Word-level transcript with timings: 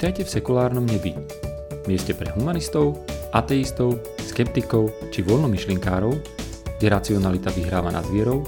Vitajte 0.00 0.24
v 0.24 0.32
sekulárnom 0.32 0.88
nebi. 0.88 1.12
Mieste 1.84 2.16
pre 2.16 2.32
humanistov, 2.32 3.04
ateistov, 3.36 4.00
skeptikov 4.16 4.88
či 5.12 5.20
voľnomyšlinkárov, 5.20 6.16
kde 6.80 6.86
racionalita 6.88 7.52
vyhráva 7.52 7.92
nad 7.92 8.08
vierou, 8.08 8.40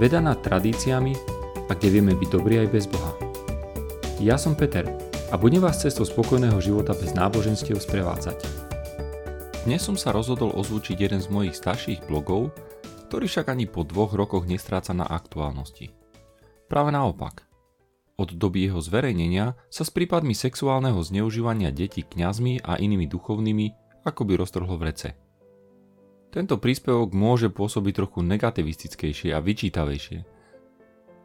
veda 0.00 0.24
nad 0.24 0.40
tradíciami 0.40 1.12
a 1.68 1.76
kde 1.76 1.88
vieme 1.92 2.16
byť 2.16 2.28
dobrí 2.32 2.56
aj 2.56 2.72
bez 2.72 2.88
Boha. 2.88 3.12
Ja 4.16 4.40
som 4.40 4.56
Peter 4.56 4.88
a 5.28 5.36
budem 5.36 5.60
vás 5.60 5.84
cestou 5.84 6.08
spokojného 6.08 6.56
života 6.64 6.96
bez 6.96 7.12
náboženstiev 7.12 7.84
sprevádzať. 7.84 8.40
Dnes 9.68 9.84
som 9.84 10.00
sa 10.00 10.08
rozhodol 10.08 10.56
ozvučiť 10.56 11.04
jeden 11.04 11.20
z 11.20 11.28
mojich 11.28 11.52
starších 11.52 12.08
blogov, 12.08 12.48
ktorý 13.12 13.28
však 13.28 13.52
ani 13.52 13.68
po 13.68 13.84
dvoch 13.84 14.16
rokoch 14.16 14.48
nestráca 14.48 14.96
na 14.96 15.04
aktuálnosti. 15.04 15.92
Práve 16.64 16.96
naopak– 16.96 17.44
od 18.14 18.30
doby 18.38 18.70
jeho 18.70 18.78
zverejnenia 18.78 19.58
sa 19.66 19.82
s 19.82 19.90
prípadmi 19.90 20.38
sexuálneho 20.38 20.98
zneužívania 21.02 21.74
detí 21.74 22.06
kňazmi 22.06 22.62
a 22.62 22.78
inými 22.78 23.10
duchovnými 23.10 23.66
akoby 24.06 24.32
roztrhlo 24.38 24.78
v 24.78 24.86
rece. 24.86 25.08
Tento 26.30 26.58
príspevok 26.58 27.14
môže 27.14 27.50
pôsobiť 27.50 27.92
trochu 27.94 28.20
negativistickejšie 28.26 29.30
a 29.34 29.42
vyčítavejšie, 29.42 30.18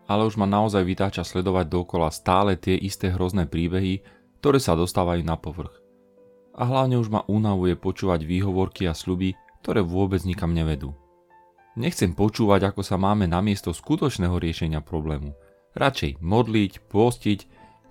ale 0.09 0.21
už 0.25 0.41
ma 0.41 0.49
naozaj 0.49 0.81
vytáča 0.85 1.21
sledovať 1.21 1.70
dokola 1.70 2.09
stále 2.09 2.57
tie 2.57 2.73
isté 2.77 3.13
hrozné 3.13 3.45
príbehy, 3.45 4.01
ktoré 4.41 4.57
sa 4.57 4.73
dostávajú 4.73 5.21
na 5.21 5.37
povrch. 5.37 5.82
A 6.57 6.65
hlavne 6.65 6.98
už 6.98 7.13
ma 7.13 7.21
unavuje 7.29 7.77
počúvať 7.77 8.26
výhovorky 8.26 8.90
a 8.90 8.98
sľuby, 8.98 9.37
ktoré 9.62 9.85
vôbec 9.85 10.26
nikam 10.26 10.54
nevedú. 10.54 10.98
Nechcem 11.77 12.17
počúvať, 12.17 12.73
ako 12.73 12.82
sa 12.82 12.98
máme 12.98 13.29
namiesto 13.29 13.70
skutočného 13.70 14.41
riešenia 14.41 14.82
problému– 14.82 15.37
Radšej 15.77 16.21
modliť, 16.21 16.71
postiť 16.89 17.39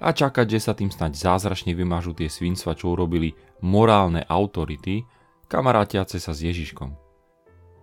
a 0.03 0.15
čakať, 0.15 0.47
že 0.47 0.61
sa 0.63 0.73
tým 0.75 0.91
snať 0.91 1.15
zázračne 1.15 1.75
vymažú 1.75 2.15
tie 2.15 2.31
svinstva, 2.31 2.79
čo 2.79 2.95
urobili 2.95 3.35
morálne 3.63 4.23
autority, 4.27 5.03
kamarátiace 5.51 6.23
sa 6.23 6.31
s 6.31 6.43
Ježiškom. 6.43 6.95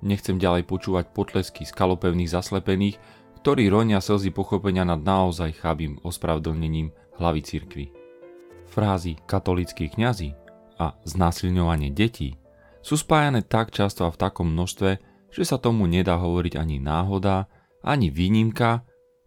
Nechcem 0.04 0.38
ďalej 0.38 0.68
počúvať 0.68 1.12
potlesky 1.16 1.64
skalopevných 1.64 2.30
zaslepených, 2.32 3.00
ktorí 3.42 3.70
ronia 3.70 4.02
slzy 4.02 4.34
pochopenia 4.34 4.84
nad 4.84 5.02
naozaj 5.02 5.62
chabým 5.62 6.02
ospravedlnením 6.02 6.92
hlavy 7.20 7.42
cirkvy. 7.46 7.86
Frázy 8.68 9.16
katolíckí 9.24 9.88
kňazi 9.88 10.36
a 10.82 10.98
znásilňovanie 11.08 11.94
detí 11.96 12.36
sú 12.84 13.00
spájane 13.00 13.42
tak 13.42 13.72
často 13.72 14.06
a 14.06 14.14
v 14.14 14.20
takom 14.20 14.52
množstve, 14.52 14.90
že 15.32 15.44
sa 15.44 15.58
tomu 15.58 15.88
nedá 15.88 16.20
hovoriť 16.20 16.54
ani 16.60 16.78
náhoda, 16.78 17.48
ani 17.82 18.14
výnimka, 18.14 18.84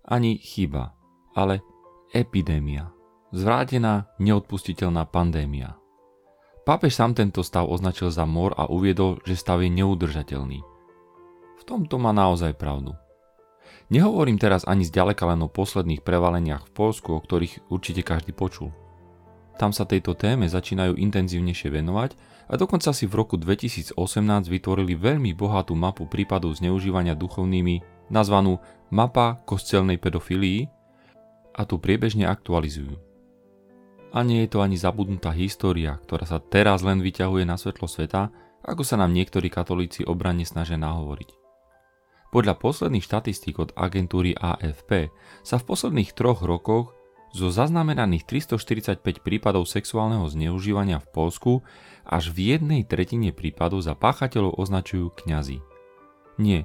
ani 0.08 0.40
chyba, 0.40 0.96
ale 1.36 1.60
epidémia. 2.16 2.88
Zvrátená, 3.28 4.08
neodpustiteľná 4.16 5.04
pandémia. 5.04 5.76
Pápež 6.64 6.96
sám 6.96 7.12
tento 7.12 7.44
stav 7.44 7.68
označil 7.68 8.08
za 8.08 8.24
mor 8.24 8.56
a 8.56 8.68
uviedol, 8.68 9.20
že 9.28 9.36
stav 9.36 9.60
je 9.60 9.68
neudržateľný. 9.68 10.60
V 11.60 11.62
tomto 11.68 12.00
má 12.00 12.16
naozaj 12.16 12.56
pravdu. 12.56 12.96
Nehovorím 13.92 14.40
teraz 14.40 14.64
ani 14.64 14.84
zďaleka 14.84 15.28
len 15.28 15.44
o 15.44 15.52
posledných 15.52 16.04
prevaleniach 16.04 16.68
v 16.68 16.74
Polsku, 16.76 17.12
o 17.12 17.20
ktorých 17.20 17.68
určite 17.68 18.04
každý 18.04 18.32
počul. 18.32 18.72
Tam 19.60 19.72
sa 19.74 19.88
tejto 19.88 20.14
téme 20.14 20.46
začínajú 20.46 20.96
intenzívnejšie 20.96 21.68
venovať 21.72 22.14
a 22.48 22.54
dokonca 22.56 22.94
si 22.94 23.04
v 23.04 23.16
roku 23.16 23.34
2018 23.36 23.92
vytvorili 24.48 24.94
veľmi 24.94 25.34
bohatú 25.34 25.74
mapu 25.74 26.06
prípadov 26.06 26.56
zneužívania 26.56 27.18
duchovnými 27.18 27.98
nazvanú 28.08 28.62
Mapa 28.88 29.36
kostelnej 29.44 30.00
pedofilii 30.00 30.64
a 31.52 31.62
tu 31.68 31.76
priebežne 31.76 32.24
aktualizujú. 32.24 32.96
A 34.16 34.24
nie 34.24 34.48
je 34.48 34.56
to 34.56 34.64
ani 34.64 34.80
zabudnutá 34.80 35.36
história, 35.36 36.00
ktorá 36.08 36.24
sa 36.24 36.40
teraz 36.40 36.80
len 36.80 37.04
vyťahuje 37.04 37.44
na 37.44 37.60
svetlo 37.60 37.84
sveta, 37.84 38.32
ako 38.64 38.80
sa 38.80 38.96
nám 38.96 39.12
niektorí 39.12 39.52
katolíci 39.52 40.08
obranne 40.08 40.48
snažia 40.48 40.80
nahovoriť. 40.80 41.36
Podľa 42.28 42.60
posledných 42.60 43.04
štatistík 43.04 43.56
od 43.60 43.70
agentúry 43.76 44.36
AFP 44.36 45.12
sa 45.44 45.56
v 45.56 45.64
posledných 45.64 46.12
troch 46.12 46.44
rokoch 46.44 46.92
zo 47.32 47.52
zaznamenaných 47.52 48.24
345 48.24 49.20
prípadov 49.20 49.68
sexuálneho 49.68 50.24
zneužívania 50.28 51.00
v 51.00 51.08
Polsku 51.12 51.52
až 52.08 52.32
v 52.32 52.56
jednej 52.56 52.88
tretine 52.88 53.36
prípadov 53.36 53.84
za 53.84 53.92
páchateľov 53.92 54.56
označujú 54.56 55.12
kňazi. 55.24 55.60
Nie, 56.40 56.64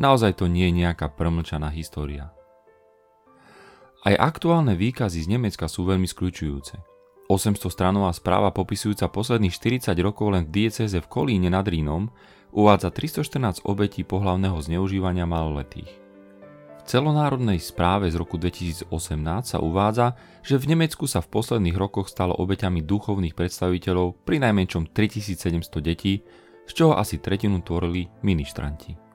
Naozaj 0.00 0.40
to 0.40 0.48
nie 0.48 0.68
je 0.72 0.86
nejaká 0.86 1.12
promlčaná 1.12 1.68
história. 1.72 2.32
Aj 4.02 4.14
aktuálne 4.18 4.74
výkazy 4.74 5.22
z 5.22 5.30
Nemecka 5.30 5.70
sú 5.70 5.86
veľmi 5.86 6.10
skľúčujúce. 6.10 6.74
800 7.30 7.70
stranová 7.70 8.10
správa 8.10 8.50
popisujúca 8.50 9.06
posledných 9.08 9.54
40 9.54 9.94
rokov 10.02 10.34
len 10.34 10.44
v 10.44 10.66
dieceze 10.66 10.98
v 10.98 11.06
Kolíne 11.06 11.48
nad 11.48 11.64
Rínom 11.64 12.10
uvádza 12.52 12.92
314 12.92 13.64
obetí 13.64 14.04
pohlavného 14.04 14.58
zneužívania 14.60 15.24
maloletých. 15.24 15.88
V 16.82 16.98
celonárodnej 16.98 17.62
správe 17.62 18.10
z 18.10 18.18
roku 18.18 18.42
2018 18.42 18.90
sa 19.46 19.62
uvádza, 19.62 20.18
že 20.42 20.58
v 20.58 20.74
Nemecku 20.74 21.06
sa 21.06 21.22
v 21.22 21.30
posledných 21.30 21.78
rokoch 21.78 22.10
stalo 22.10 22.34
obeťami 22.34 22.82
duchovných 22.82 23.38
predstaviteľov 23.38 24.26
pri 24.26 24.42
najmenšom 24.42 24.90
3700 24.90 25.78
detí, 25.78 26.26
z 26.66 26.72
čoho 26.74 26.98
asi 26.98 27.22
tretinu 27.22 27.62
tvorili 27.62 28.10
ministranti. 28.26 29.11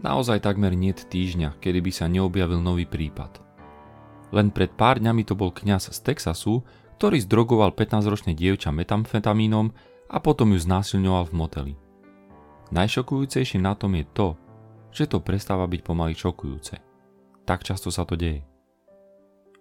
Naozaj 0.00 0.40
takmer 0.40 0.72
niet 0.72 1.04
týždňa, 1.04 1.60
kedy 1.60 1.84
by 1.84 1.92
sa 1.92 2.08
neobjavil 2.08 2.64
nový 2.64 2.88
prípad. 2.88 3.44
Len 4.32 4.48
pred 4.48 4.72
pár 4.72 4.96
dňami 4.96 5.28
to 5.28 5.36
bol 5.36 5.52
kňaz 5.52 5.92
z 5.92 5.98
Texasu, 6.00 6.64
ktorý 6.96 7.20
zdrogoval 7.20 7.76
15-ročné 7.76 8.32
dievča 8.32 8.72
metamfetamínom 8.72 9.74
a 10.08 10.16
potom 10.22 10.56
ju 10.56 10.58
znásilňoval 10.62 11.28
v 11.28 11.36
moteli. 11.36 11.74
Najšokujúcejšie 12.72 13.60
na 13.60 13.76
tom 13.76 13.92
je 14.00 14.08
to, 14.16 14.28
že 14.92 15.12
to 15.12 15.20
prestáva 15.20 15.68
byť 15.68 15.80
pomaly 15.84 16.16
šokujúce. 16.16 16.80
Tak 17.44 17.66
často 17.66 17.92
sa 17.92 18.08
to 18.08 18.16
deje. 18.16 18.48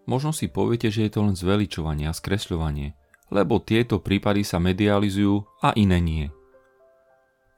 Možno 0.08 0.32
si 0.32 0.48
poviete, 0.48 0.88
že 0.88 1.08
je 1.08 1.12
to 1.12 1.24
len 1.24 1.36
zveličovanie 1.36 2.08
a 2.08 2.16
skresľovanie, 2.16 2.96
lebo 3.32 3.60
tieto 3.64 4.00
prípady 4.00 4.44
sa 4.44 4.60
medializujú 4.60 5.64
a 5.64 5.76
iné 5.76 6.00
nie. 6.00 6.26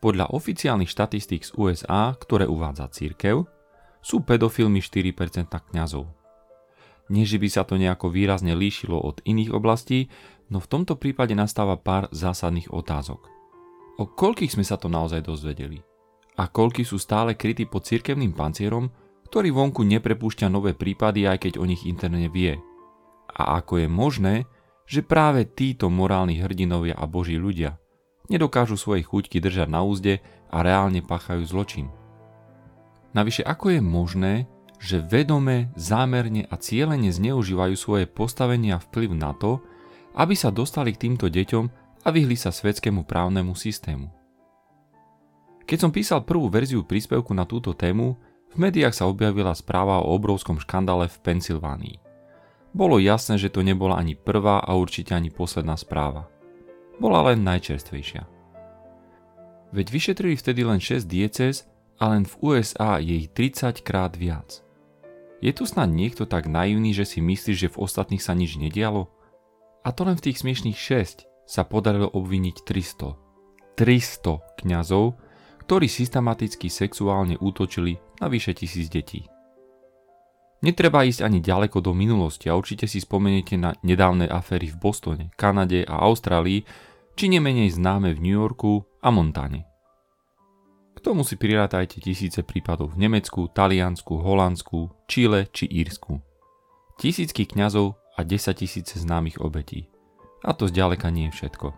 Podľa 0.04 0.36
oficiálnych 0.36 0.92
štatistík 0.92 1.48
z 1.48 1.56
USA, 1.56 2.12
ktoré 2.20 2.44
uvádza 2.44 2.92
církev, 2.92 3.48
sú 4.04 4.20
pedofilmi 4.28 4.84
4% 4.84 5.48
kňazov. 5.48 6.12
Nie, 7.08 7.24
že 7.24 7.40
by 7.40 7.48
sa 7.48 7.64
to 7.64 7.80
nejako 7.80 8.12
výrazne 8.12 8.52
líšilo 8.52 9.00
od 9.00 9.24
iných 9.24 9.56
oblastí, 9.56 10.12
no 10.52 10.60
v 10.60 10.68
tomto 10.68 11.00
prípade 11.00 11.32
nastáva 11.40 11.80
pár 11.80 12.12
zásadných 12.12 12.76
otázok. 12.76 13.32
O 13.96 14.04
koľkých 14.04 14.60
sme 14.60 14.68
sa 14.68 14.76
to 14.76 14.92
naozaj 14.92 15.24
dozvedeli? 15.24 15.80
A 16.36 16.52
koľky 16.52 16.84
sú 16.84 17.00
stále 17.00 17.40
krytí 17.40 17.64
pod 17.64 17.88
cirkevným 17.88 18.36
pancierom, 18.36 18.92
ktorý 19.32 19.56
vonku 19.56 19.88
neprepúšťa 19.88 20.52
nové 20.52 20.76
prípady, 20.76 21.32
aj 21.32 21.48
keď 21.48 21.54
o 21.56 21.64
nich 21.64 21.88
interne 21.88 22.28
vie? 22.28 22.60
A 23.40 23.56
ako 23.56 23.80
je 23.80 23.88
možné, 23.88 24.36
že 24.84 25.00
práve 25.00 25.48
títo 25.48 25.88
morálni 25.88 26.44
hrdinovia 26.44 26.92
a 27.00 27.08
boží 27.08 27.40
ľudia 27.40 27.80
nedokážu 28.32 28.80
svoje 28.80 29.04
chuťky 29.04 29.44
držať 29.44 29.68
na 29.68 29.84
úzde 29.84 30.24
a 30.48 30.64
reálne 30.64 31.04
páchajú 31.04 31.44
zločin. 31.44 31.92
Navyše 33.14 33.44
ako 33.46 33.78
je 33.78 33.82
možné, 33.84 34.34
že 34.84 35.00
vedome, 35.00 35.72
zámerne 35.80 36.44
a 36.50 36.60
cieľene 36.60 37.14
zneužívajú 37.14 37.76
svoje 37.78 38.06
postavenie 38.10 38.76
a 38.76 38.84
vplyv 38.84 39.16
na 39.16 39.32
to, 39.36 39.64
aby 40.18 40.36
sa 40.36 40.52
dostali 40.52 40.92
k 40.92 41.08
týmto 41.08 41.32
deťom 41.32 41.66
a 42.04 42.08
vyhli 42.12 42.36
sa 42.36 42.52
svetskému 42.52 43.08
právnemu 43.08 43.56
systému. 43.56 44.12
Keď 45.64 45.78
som 45.80 45.96
písal 45.96 46.28
prvú 46.28 46.52
verziu 46.52 46.84
príspevku 46.84 47.32
na 47.32 47.48
túto 47.48 47.72
tému, 47.72 48.20
v 48.54 48.56
médiách 48.60 48.94
sa 48.94 49.08
objavila 49.08 49.56
správa 49.56 50.04
o 50.04 50.12
obrovskom 50.14 50.60
škandále 50.60 51.08
v 51.08 51.18
Pensylvánii. 51.24 51.96
Bolo 52.76 53.00
jasné, 53.00 53.40
že 53.40 53.54
to 53.54 53.64
nebola 53.64 53.96
ani 53.96 54.20
prvá 54.20 54.60
a 54.60 54.76
určite 54.76 55.16
ani 55.16 55.32
posledná 55.32 55.80
správa 55.80 56.33
bola 56.98 57.32
len 57.32 57.42
najčerstvejšia. 57.46 58.26
Veď 59.74 59.88
vyšetrili 59.90 60.38
vtedy 60.38 60.62
len 60.62 60.78
6 60.78 61.10
diecez 61.10 61.66
a 61.98 62.14
len 62.14 62.30
v 62.30 62.34
USA 62.46 63.02
je 63.02 63.26
ich 63.26 63.30
30 63.34 63.82
krát 63.82 64.14
viac. 64.14 64.62
Je 65.42 65.52
tu 65.52 65.66
snad 65.68 65.90
niekto 65.90 66.30
tak 66.30 66.48
naivný, 66.48 66.96
že 66.96 67.04
si 67.04 67.20
myslí, 67.20 67.54
že 67.58 67.74
v 67.74 67.80
ostatných 67.82 68.22
sa 68.22 68.38
nič 68.38 68.56
nedialo? 68.56 69.10
A 69.84 69.92
to 69.92 70.08
len 70.08 70.16
v 70.16 70.30
tých 70.30 70.40
smiešných 70.46 70.78
6 70.78 71.28
sa 71.50 71.68
podarilo 71.68 72.08
obviniť 72.08 72.64
300. 72.64 73.76
300 73.76 74.62
kňazov, 74.64 75.20
ktorí 75.66 75.90
systematicky 75.90 76.70
sexuálne 76.72 77.36
útočili 77.42 78.00
na 78.22 78.30
vyše 78.32 78.56
tisíc 78.56 78.88
detí. 78.88 79.28
Netreba 80.64 81.04
ísť 81.04 81.28
ani 81.28 81.44
ďaleko 81.44 81.84
do 81.84 81.92
minulosti 81.92 82.48
a 82.48 82.56
určite 82.56 82.88
si 82.88 83.04
spomeniete 83.04 83.60
na 83.60 83.76
nedávne 83.84 84.32
aféry 84.32 84.72
v 84.72 84.80
Bostone, 84.80 85.36
Kanade 85.36 85.84
a 85.84 86.08
Austrálii, 86.08 86.64
či 87.20 87.28
nemenej 87.28 87.76
známe 87.76 88.16
v 88.16 88.24
New 88.24 88.38
Yorku 88.40 88.80
a 89.04 89.12
Montane. 89.12 89.68
K 90.96 91.00
tomu 91.04 91.28
si 91.28 91.36
prirátajte 91.36 92.00
tisíce 92.00 92.48
prípadov 92.48 92.96
v 92.96 93.04
Nemecku, 93.04 93.52
Taliansku, 93.52 94.24
Holandsku, 94.24 94.88
Čile 95.04 95.52
či 95.52 95.68
Írsku. 95.68 96.24
Tisícky 96.96 97.44
kňazov 97.44 98.00
a 98.16 98.24
10 98.24 98.56
tisíce 98.56 98.96
známych 99.04 99.44
obetí. 99.44 99.92
A 100.48 100.56
to 100.56 100.72
zďaleka 100.72 101.12
nie 101.12 101.28
je 101.28 101.44
všetko. 101.44 101.76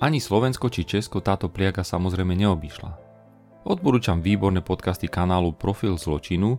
Ani 0.00 0.24
Slovensko 0.24 0.72
či 0.72 0.88
Česko 0.88 1.20
táto 1.20 1.52
pliaga 1.52 1.84
samozrejme 1.84 2.32
neobyšla. 2.32 2.90
Odporúčam 3.68 4.24
výborné 4.24 4.64
podcasty 4.64 5.10
kanálu 5.10 5.52
Profil 5.52 6.00
zločinu, 6.00 6.56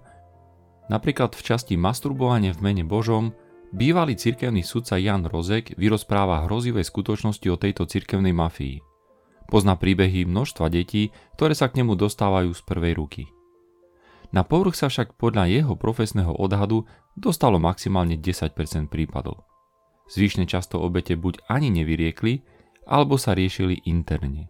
napríklad 0.90 1.38
v 1.38 1.42
časti 1.46 1.78
Masturbovanie 1.78 2.52
v 2.52 2.60
mene 2.66 2.84
Božom 2.84 3.32
bývalý 3.72 4.18
cirkevný 4.18 4.66
sudca 4.66 4.98
Jan 4.98 5.24
Rozek 5.30 5.78
vyrozpráva 5.78 6.50
hrozivé 6.50 6.82
skutočnosti 6.82 7.48
o 7.48 7.58
tejto 7.58 7.86
cirkevnej 7.86 8.34
mafii. 8.34 8.82
Pozná 9.50 9.78
príbehy 9.78 10.30
množstva 10.30 10.70
detí, 10.70 11.10
ktoré 11.38 11.58
sa 11.58 11.70
k 11.70 11.82
nemu 11.82 11.98
dostávajú 11.98 12.54
z 12.54 12.62
prvej 12.66 12.94
ruky. 12.98 13.24
Na 14.30 14.46
povrch 14.46 14.78
sa 14.78 14.94
však 14.94 15.18
podľa 15.18 15.50
jeho 15.50 15.74
profesného 15.74 16.38
odhadu 16.38 16.86
dostalo 17.18 17.58
maximálne 17.58 18.14
10% 18.14 18.54
prípadov. 18.86 19.42
Zvyšne 20.10 20.46
často 20.46 20.78
obete 20.78 21.18
buď 21.18 21.50
ani 21.50 21.74
nevyriekli, 21.74 22.46
alebo 22.86 23.18
sa 23.18 23.34
riešili 23.34 23.86
interne. 23.90 24.50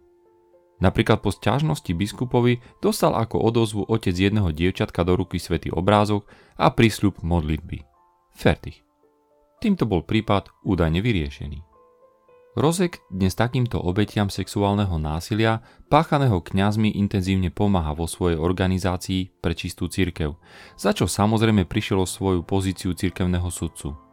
Napríklad 0.80 1.20
po 1.20 1.28
sťažnosti 1.28 1.92
biskupovi 1.92 2.64
dostal 2.80 3.12
ako 3.12 3.36
odozvu 3.36 3.84
otec 3.84 4.16
jedného 4.16 4.48
dievčatka 4.48 5.04
do 5.04 5.16
ruky 5.16 5.36
svätý 5.36 5.68
obrázok 5.68 6.24
a 6.56 6.72
prísľub 6.72 7.20
modlitby. 7.20 7.84
Fertig. 8.32 8.80
Týmto 9.60 9.84
bol 9.84 10.00
prípad 10.00 10.48
údajne 10.64 11.04
vyriešený. 11.04 11.60
Rozek 12.58 12.98
dnes 13.06 13.38
takýmto 13.38 13.78
obetiam 13.78 14.26
sexuálneho 14.26 14.98
násilia 14.98 15.62
páchaného 15.86 16.42
kňazmi 16.42 16.98
intenzívne 16.98 17.52
pomáha 17.54 17.94
vo 17.94 18.10
svojej 18.10 18.40
organizácii 18.40 19.38
pre 19.38 19.54
čistú 19.54 19.86
cirkev, 19.86 20.34
za 20.74 20.90
čo 20.90 21.06
samozrejme 21.06 21.62
prišiel 21.68 22.02
o 22.02 22.10
svoju 22.10 22.42
pozíciu 22.42 22.90
cirkevného 22.96 23.46
sudcu. 23.54 24.09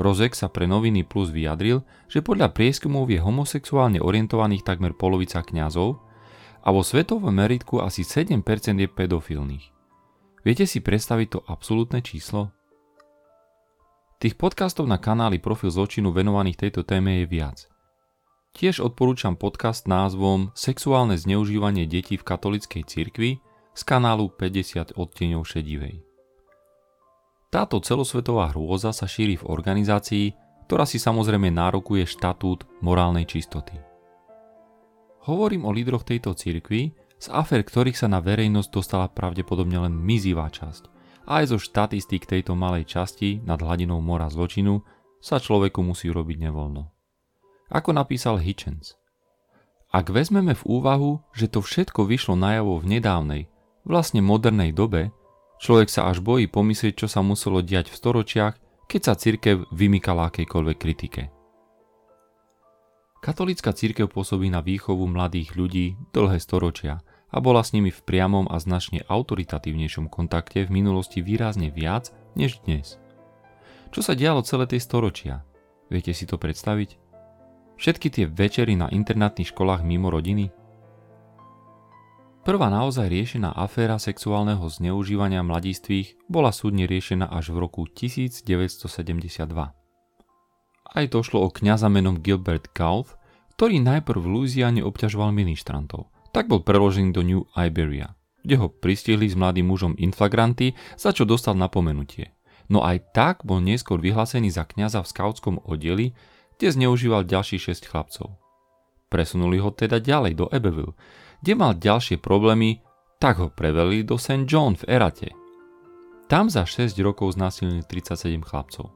Rozek 0.00 0.32
sa 0.32 0.48
pre 0.48 0.64
noviny 0.64 1.04
Plus 1.04 1.28
vyjadril, 1.28 1.84
že 2.08 2.24
podľa 2.24 2.56
prieskumov 2.56 3.12
je 3.12 3.20
homosexuálne 3.20 4.00
orientovaných 4.00 4.64
takmer 4.64 4.96
polovica 4.96 5.44
kňazov 5.44 6.00
a 6.64 6.68
vo 6.72 6.80
svetovom 6.80 7.34
meritku 7.34 7.82
asi 7.82 8.06
7% 8.06 8.40
je 8.78 8.88
pedofilných. 8.88 9.66
Viete 10.42 10.64
si 10.66 10.80
predstaviť 10.80 11.28
to 11.28 11.38
absolútne 11.46 12.00
číslo? 12.00 12.50
Tých 14.22 14.38
podcastov 14.38 14.86
na 14.86 15.02
kanáli 15.02 15.42
Profil 15.42 15.74
zločinu 15.74 16.14
venovaných 16.14 16.66
tejto 16.66 16.86
téme 16.86 17.22
je 17.22 17.26
viac. 17.26 17.66
Tiež 18.54 18.84
odporúčam 18.84 19.34
podcast 19.34 19.90
názvom 19.90 20.54
Sexuálne 20.54 21.18
zneužívanie 21.18 21.90
detí 21.90 22.20
v 22.20 22.26
katolickej 22.26 22.82
cirkvi 22.86 23.30
z 23.72 23.82
kanálu 23.82 24.30
50 24.30 24.94
odtieňov 24.94 25.42
šedivej. 25.42 26.11
Táto 27.52 27.84
celosvetová 27.84 28.48
hrôza 28.48 28.96
sa 28.96 29.04
šíri 29.04 29.36
v 29.36 29.44
organizácii, 29.44 30.32
ktorá 30.64 30.88
si 30.88 30.96
samozrejme 30.96 31.52
nárokuje 31.52 32.08
štatút 32.08 32.64
morálnej 32.80 33.28
čistoty. 33.28 33.76
Hovorím 35.28 35.68
o 35.68 35.70
lídroch 35.70 36.08
tejto 36.08 36.32
cirkvi, 36.32 36.96
z 37.20 37.26
afer 37.28 37.60
ktorých 37.60 37.94
sa 37.94 38.08
na 38.08 38.24
verejnosť 38.24 38.70
dostala 38.72 39.06
pravdepodobne 39.12 39.84
len 39.84 39.92
mizivá 39.92 40.48
časť 40.48 40.92
aj 41.26 41.54
zo 41.54 41.58
štatistík 41.58 42.26
tejto 42.26 42.58
malej 42.58 42.88
časti 42.88 43.42
nad 43.46 43.62
hladinou 43.62 44.02
mora 44.02 44.26
zločinu 44.26 44.82
sa 45.22 45.38
človeku 45.38 45.78
musí 45.82 46.10
robiť 46.10 46.50
nevoľno. 46.50 46.82
Ako 47.70 47.94
napísal 47.94 48.42
Hitchens. 48.42 48.98
Ak 49.92 50.10
vezmeme 50.10 50.56
v 50.56 50.64
úvahu, 50.66 51.20
že 51.36 51.46
to 51.52 51.60
všetko 51.62 52.08
vyšlo 52.08 52.34
najavo 52.34 52.80
v 52.80 52.98
nedávnej, 52.98 53.42
vlastne 53.84 54.24
modernej 54.24 54.72
dobe, 54.72 55.12
človek 55.62 55.86
sa 55.86 56.10
až 56.10 56.18
bojí 56.18 56.50
pomyslieť, 56.50 57.06
čo 57.06 57.08
sa 57.08 57.22
muselo 57.22 57.62
diať 57.62 57.94
v 57.94 57.98
storočiach, 58.02 58.54
keď 58.90 59.00
sa 59.06 59.14
cirkev 59.14 59.70
vymykala 59.70 60.28
akejkoľvek 60.34 60.76
kritike. 60.76 61.22
Katolícka 63.22 63.70
cirkev 63.70 64.10
pôsobí 64.10 64.50
na 64.50 64.58
výchovu 64.58 65.06
mladých 65.06 65.54
ľudí 65.54 65.94
dlhé 66.10 66.42
storočia– 66.42 66.98
a 67.32 67.40
bola 67.40 67.64
s 67.64 67.72
nimi 67.72 67.88
v 67.88 68.04
priamom 68.04 68.44
a 68.52 68.60
značne 68.60 69.02
autoritatívnejšom 69.08 70.12
kontakte 70.12 70.68
v 70.68 70.70
minulosti 70.84 71.24
výrazne 71.24 71.72
viac 71.72 72.12
než 72.36 72.60
dnes. 72.68 73.00
Čo 73.88 74.04
sa 74.04 74.12
dialo 74.12 74.44
celé 74.44 74.68
tie 74.68 74.80
storočia? 74.80 75.44
Viete 75.88 76.12
si 76.12 76.28
to 76.28 76.36
predstaviť? 76.36 77.00
Všetky 77.80 78.08
tie 78.12 78.24
večery 78.28 78.76
na 78.76 78.92
internátnych 78.92 79.48
školách 79.50 79.80
mimo 79.82 80.12
rodiny? 80.12 80.52
Prvá 82.42 82.66
naozaj 82.66 83.06
riešená 83.06 83.54
aféra 83.54 84.02
sexuálneho 84.02 84.66
zneužívania 84.66 85.46
mladistvých 85.46 86.18
bola 86.26 86.50
súdne 86.50 86.90
riešená 86.90 87.30
až 87.30 87.54
v 87.54 87.62
roku 87.62 87.86
1972. 87.86 89.46
Aj 90.92 91.04
to 91.08 91.18
šlo 91.22 91.46
o 91.46 91.48
kňaza 91.54 91.86
menom 91.86 92.18
Gilbert 92.18 92.74
Gulf, 92.74 93.14
ktorý 93.54 93.78
najprv 93.78 94.18
v 94.18 94.28
Louisiane 94.28 94.82
obťažoval 94.82 95.30
ministrantov 95.30 96.12
tak 96.32 96.48
bol 96.48 96.64
preložený 96.64 97.12
do 97.12 97.22
New 97.22 97.44
Iberia, 97.52 98.16
kde 98.42 98.56
ho 98.56 98.72
pristihli 98.72 99.28
s 99.28 99.36
mladým 99.36 99.68
mužom 99.68 99.94
inflagranty, 100.00 100.72
za 100.96 101.12
čo 101.12 101.28
dostal 101.28 101.54
napomenutie. 101.54 102.32
No 102.72 102.80
aj 102.80 103.12
tak 103.12 103.44
bol 103.44 103.60
neskôr 103.60 104.00
vyhlásený 104.00 104.48
za 104.48 104.64
kňaza 104.64 105.04
v 105.04 105.10
skautskom 105.12 105.60
oddeli, 105.68 106.16
kde 106.56 106.68
zneužíval 106.72 107.28
ďalších 107.28 107.76
6 107.84 107.90
chlapcov. 107.92 108.40
Presunuli 109.12 109.60
ho 109.60 109.68
teda 109.68 110.00
ďalej 110.00 110.40
do 110.40 110.48
Abbeville, 110.48 110.96
kde 111.42 111.52
mal 111.58 111.74
ďalšie 111.74 112.22
problémy, 112.22 112.78
tak 113.18 113.42
ho 113.42 113.50
prevelili 113.50 114.06
do 114.06 114.14
St. 114.14 114.46
John 114.46 114.78
v 114.78 114.86
Erate. 114.86 115.34
Tam 116.30 116.48
za 116.48 116.64
6 116.64 116.96
rokov 117.02 117.34
znásilnili 117.36 117.84
37 117.84 118.40
chlapcov. 118.46 118.94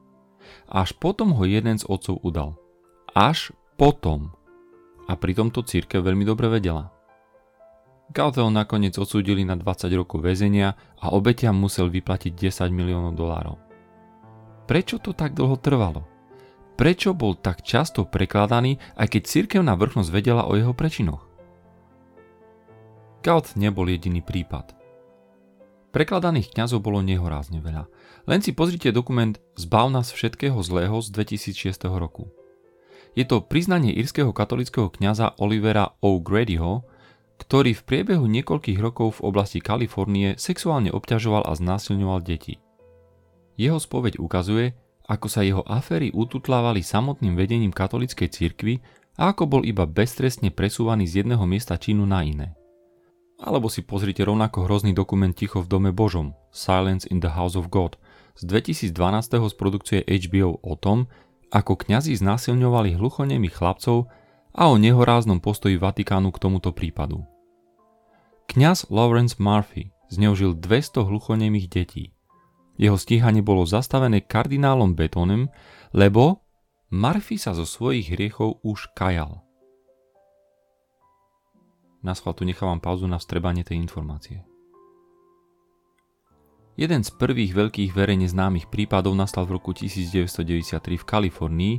Až 0.71 0.95
potom 0.95 1.35
ho 1.35 1.43
jeden 1.43 1.75
z 1.75 1.85
otcov 1.85 2.23
udal. 2.23 2.55
Až 3.11 3.51
potom. 3.75 4.31
A 5.05 5.13
pritom 5.19 5.51
to 5.51 5.61
církev 5.61 6.01
veľmi 6.01 6.23
dobre 6.23 6.47
vedela. 6.47 6.89
Galteo 8.07 8.47
nakoniec 8.47 8.95
odsúdili 8.95 9.43
na 9.43 9.59
20 9.59 9.91
rokov 9.99 10.23
väzenia 10.23 10.79
a 11.03 11.11
obetiam 11.11 11.59
musel 11.59 11.91
vyplatiť 11.91 12.31
10 12.31 12.71
miliónov 12.71 13.19
dolárov. 13.19 13.59
Prečo 14.63 14.99
to 15.03 15.11
tak 15.11 15.35
dlho 15.35 15.59
trvalo? 15.59 16.07
Prečo 16.79 17.11
bol 17.11 17.35
tak 17.35 17.67
často 17.67 18.07
prekladaný, 18.07 18.79
aj 18.95 19.07
keď 19.11 19.21
cirkevná 19.27 19.75
vrchnosť 19.75 20.09
vedela 20.11 20.47
o 20.47 20.55
jeho 20.55 20.71
prečinoch? 20.71 21.26
Galt 23.25 23.57
nebol 23.57 23.89
jediný 23.89 24.23
prípad. 24.23 24.77
Prekladaných 25.95 26.53
kňazov 26.53 26.83
bolo 26.83 27.01
nehorázne 27.01 27.63
veľa. 27.63 27.89
Len 28.29 28.39
si 28.43 28.53
pozrite 28.53 28.93
dokument 28.93 29.33
Zbav 29.57 29.89
nás 29.89 30.13
všetkého 30.13 30.59
zlého 30.61 30.99
z 31.01 31.07
2006 31.09 31.89
roku. 31.89 32.29
Je 33.17 33.25
to 33.25 33.41
priznanie 33.41 33.95
írskeho 33.97 34.29
katolického 34.29 34.93
kňaza 34.93 35.33
Olivera 35.41 35.97
O'Gradyho, 36.05 36.85
ktorý 37.41 37.73
v 37.73 37.85
priebehu 37.85 38.25
niekoľkých 38.29 38.77
rokov 38.77 39.21
v 39.21 39.31
oblasti 39.31 39.57
Kalifornie 39.61 40.37
sexuálne 40.37 40.93
obťažoval 40.93 41.45
a 41.49 41.53
znásilňoval 41.57 42.21
deti. 42.21 42.61
Jeho 43.57 43.81
spoveď 43.81 44.21
ukazuje, 44.21 44.77
ako 45.07 45.27
sa 45.31 45.41
jeho 45.41 45.63
aféry 45.65 46.13
ututlávali 46.13 46.85
samotným 46.85 47.33
vedením 47.33 47.73
katolíckej 47.73 48.29
cirkvy 48.29 48.85
a 49.17 49.33
ako 49.33 49.49
bol 49.49 49.61
iba 49.65 49.87
beztrestne 49.89 50.53
presúvaný 50.53 51.09
z 51.09 51.25
jedného 51.25 51.41
miesta 51.49 51.79
činu 51.79 52.05
na 52.05 52.21
iné. 52.21 52.56
Alebo 53.37 53.69
si 53.69 53.85
pozrite 53.85 54.25
rovnako 54.25 54.65
hrozný 54.65 54.97
dokument 54.97 55.29
Ticho 55.29 55.61
v 55.61 55.69
dome 55.69 55.91
Božom, 55.93 56.33
Silence 56.49 57.05
in 57.05 57.21
the 57.21 57.29
House 57.37 57.53
of 57.53 57.69
God, 57.69 58.01
z 58.33 58.49
2012. 58.49 58.93
z 59.37 59.53
produkcie 59.53 59.97
HBO 60.01 60.57
o 60.61 60.73
tom, 60.73 61.05
ako 61.53 61.77
kňazi 61.77 62.17
znásilňovali 62.17 62.97
hluchonemých 62.97 63.55
chlapcov 63.55 64.09
a 64.57 64.63
o 64.67 64.75
nehoráznom 64.81 65.37
postoji 65.37 65.77
Vatikánu 65.77 66.33
k 66.33 66.41
tomuto 66.41 66.73
prípadu. 66.73 67.23
Kňaz 68.49 68.89
Lawrence 68.89 69.37
Murphy 69.37 69.93
zneužil 70.09 70.57
200 70.57 71.05
hluchonemých 71.05 71.67
detí. 71.69 72.17
Jeho 72.77 72.97
stíhanie 72.97 73.45
bolo 73.45 73.69
zastavené 73.69 74.25
kardinálom 74.25 74.97
Betonem, 74.97 75.49
lebo 75.93 76.41
Murphy 76.89 77.37
sa 77.37 77.53
zo 77.53 77.69
svojich 77.69 78.13
hriechov 78.13 78.63
už 78.65 78.93
kajal. 78.97 79.46
Na 82.07 82.15
schvál 82.15 82.39
tu 82.39 82.47
nechávam 82.47 82.79
pauzu 82.79 83.03
na 83.03 83.19
vstrebanie 83.19 83.67
tej 83.67 83.83
informácie. 83.83 84.47
Jeden 86.79 87.03
z 87.03 87.11
prvých 87.11 87.51
veľkých 87.51 87.91
verejne 87.91 88.31
známych 88.31 88.71
prípadov 88.71 89.11
nastal 89.11 89.43
v 89.43 89.59
roku 89.59 89.75
1993 89.75 90.79
v 90.79 91.03
Kalifornii, 91.03 91.75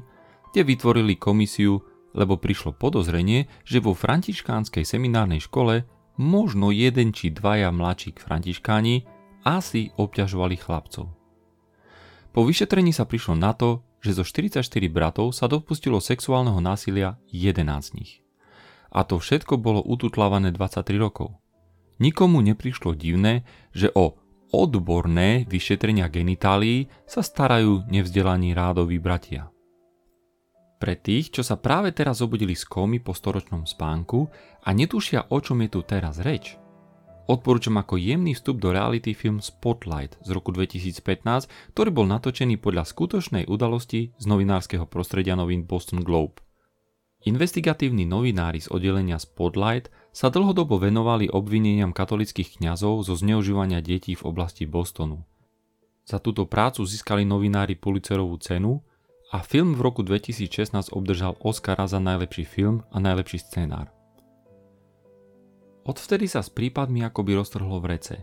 kde 0.53 0.61
vytvorili 0.69 1.17
komisiu 1.17 1.81
lebo 2.17 2.41
prišlo 2.41 2.75
podozrenie, 2.75 3.47
že 3.63 3.79
vo 3.79 3.93
františkánskej 3.93 4.85
seminárnej 4.85 5.45
škole 5.45 5.85
možno 6.19 6.73
jeden 6.75 7.13
či 7.13 7.31
dvaja 7.31 7.71
mladší 7.71 8.17
františkáni 8.17 9.07
asi 9.45 9.95
obťažovali 9.95 10.57
chlapcov. 10.59 11.07
Po 12.35 12.41
vyšetrení 12.45 12.91
sa 12.91 13.07
prišlo 13.07 13.39
na 13.39 13.55
to, 13.55 13.87
že 14.03 14.19
zo 14.19 14.25
44 14.27 14.63
bratov 14.91 15.35
sa 15.35 15.51
dopustilo 15.51 15.99
sexuálneho 15.99 16.59
násilia 16.63 17.19
11 17.31 17.67
z 17.83 17.91
nich. 17.95 18.13
A 18.95 19.05
to 19.05 19.21
všetko 19.21 19.61
bolo 19.61 19.85
ututlávané 19.85 20.53
23 20.55 20.97
rokov. 20.97 21.37
Nikomu 21.99 22.41
neprišlo 22.41 22.95
divné, 22.95 23.43
že 23.75 23.91
o 23.93 24.17
odborné 24.55 25.45
vyšetrenia 25.45 26.09
genitálií 26.09 26.89
sa 27.05 27.21
starajú 27.21 27.85
nevzdelaní 27.91 28.57
rádoví 28.57 28.97
bratia. 28.97 29.53
Pre 30.79 30.95
tých, 30.95 31.35
čo 31.35 31.43
sa 31.43 31.59
práve 31.59 31.91
teraz 31.91 32.23
zobudili 32.23 32.55
z 32.55 32.63
kómy 32.63 33.03
po 33.03 33.11
storočnom 33.11 33.67
spánku 33.67 34.31
a 34.63 34.71
netušia, 34.71 35.27
o 35.35 35.43
čom 35.43 35.59
je 35.67 35.69
tu 35.75 35.83
teraz 35.83 36.23
reč, 36.23 36.55
odporúčam 37.27 37.77
ako 37.83 37.99
jemný 37.99 38.39
vstup 38.39 38.63
do 38.63 38.71
reality 38.71 39.11
film 39.13 39.43
Spotlight 39.43 40.17
z 40.23 40.31
roku 40.31 40.55
2015, 40.55 41.75
ktorý 41.75 41.91
bol 41.91 42.07
natočený 42.07 42.63
podľa 42.63 42.87
skutočnej 42.89 43.51
udalosti 43.51 44.15
z 44.17 44.25
novinárskeho 44.25 44.87
prostredia 44.87 45.35
novín 45.35 45.67
Boston 45.67 46.01
Globe. 46.07 46.48
Investigatívni 47.27 48.07
novinári 48.07 48.63
z 48.63 48.71
oddelenia 48.71 49.19
Spotlight 49.19 49.91
sa 50.15 50.31
dlhodobo 50.31 50.79
venovali 50.79 51.27
obvineniam 51.27 51.91
katolických 51.91 52.63
kňazov 52.63 53.03
zo 53.03 53.19
zneužívania 53.19 53.83
detí 53.83 54.15
v 54.15 54.23
oblasti 54.23 54.71
Bostonu. 54.71 55.27
Za 56.07 56.23
túto 56.23 56.47
prácu 56.47 56.87
získali 56.87 57.27
novinári 57.27 57.75
Pulitzerovú 57.75 58.39
cenu 58.39 58.87
a 59.35 59.43
film 59.43 59.75
v 59.75 59.83
roku 59.83 60.07
2016 60.07 60.95
obdržal 60.95 61.35
Oscara 61.43 61.91
za 61.91 61.99
najlepší 61.99 62.47
film 62.47 62.87
a 62.95 63.03
najlepší 63.03 63.43
scénár. 63.43 63.91
Odvtedy 65.85 66.31
sa 66.31 66.45
s 66.45 66.55
prípadmi 66.55 67.03
akoby 67.03 67.35
roztrhlo 67.35 67.83
v 67.83 67.99
rece. 67.99 68.17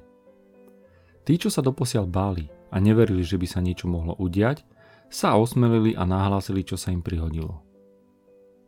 Tí, 1.25 1.35
čo 1.35 1.49
sa 1.49 1.65
doposiaľ 1.65 2.05
báli 2.05 2.45
a 2.69 2.77
neverili, 2.77 3.25
že 3.25 3.41
by 3.41 3.47
sa 3.49 3.59
niečo 3.59 3.89
mohlo 3.89 4.13
udiať, 4.21 4.61
sa 5.09 5.35
osmelili 5.35 5.97
a 5.97 6.05
nahlásili, 6.05 6.61
čo 6.61 6.77
sa 6.77 6.93
im 6.93 7.01
prihodilo. 7.01 7.64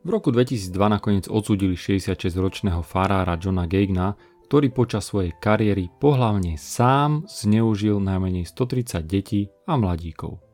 V 0.04 0.10
roku 0.10 0.30
2002 0.34 0.74
nakoniec 0.90 1.26
odsúdili 1.32 1.74
66-ročného 1.74 2.82
farára 2.82 3.40
Johna 3.40 3.66
Gagna, 3.66 4.14
ktorý 4.46 4.72
počas 4.72 5.10
svojej 5.10 5.36
kariéry 5.38 5.90
pohlavne 6.00 6.56
sám 6.60 7.28
zneužil 7.28 8.00
najmenej 8.00 8.48
130 8.48 9.04
detí 9.04 9.52
a 9.68 9.76
mladíkov 9.76 10.48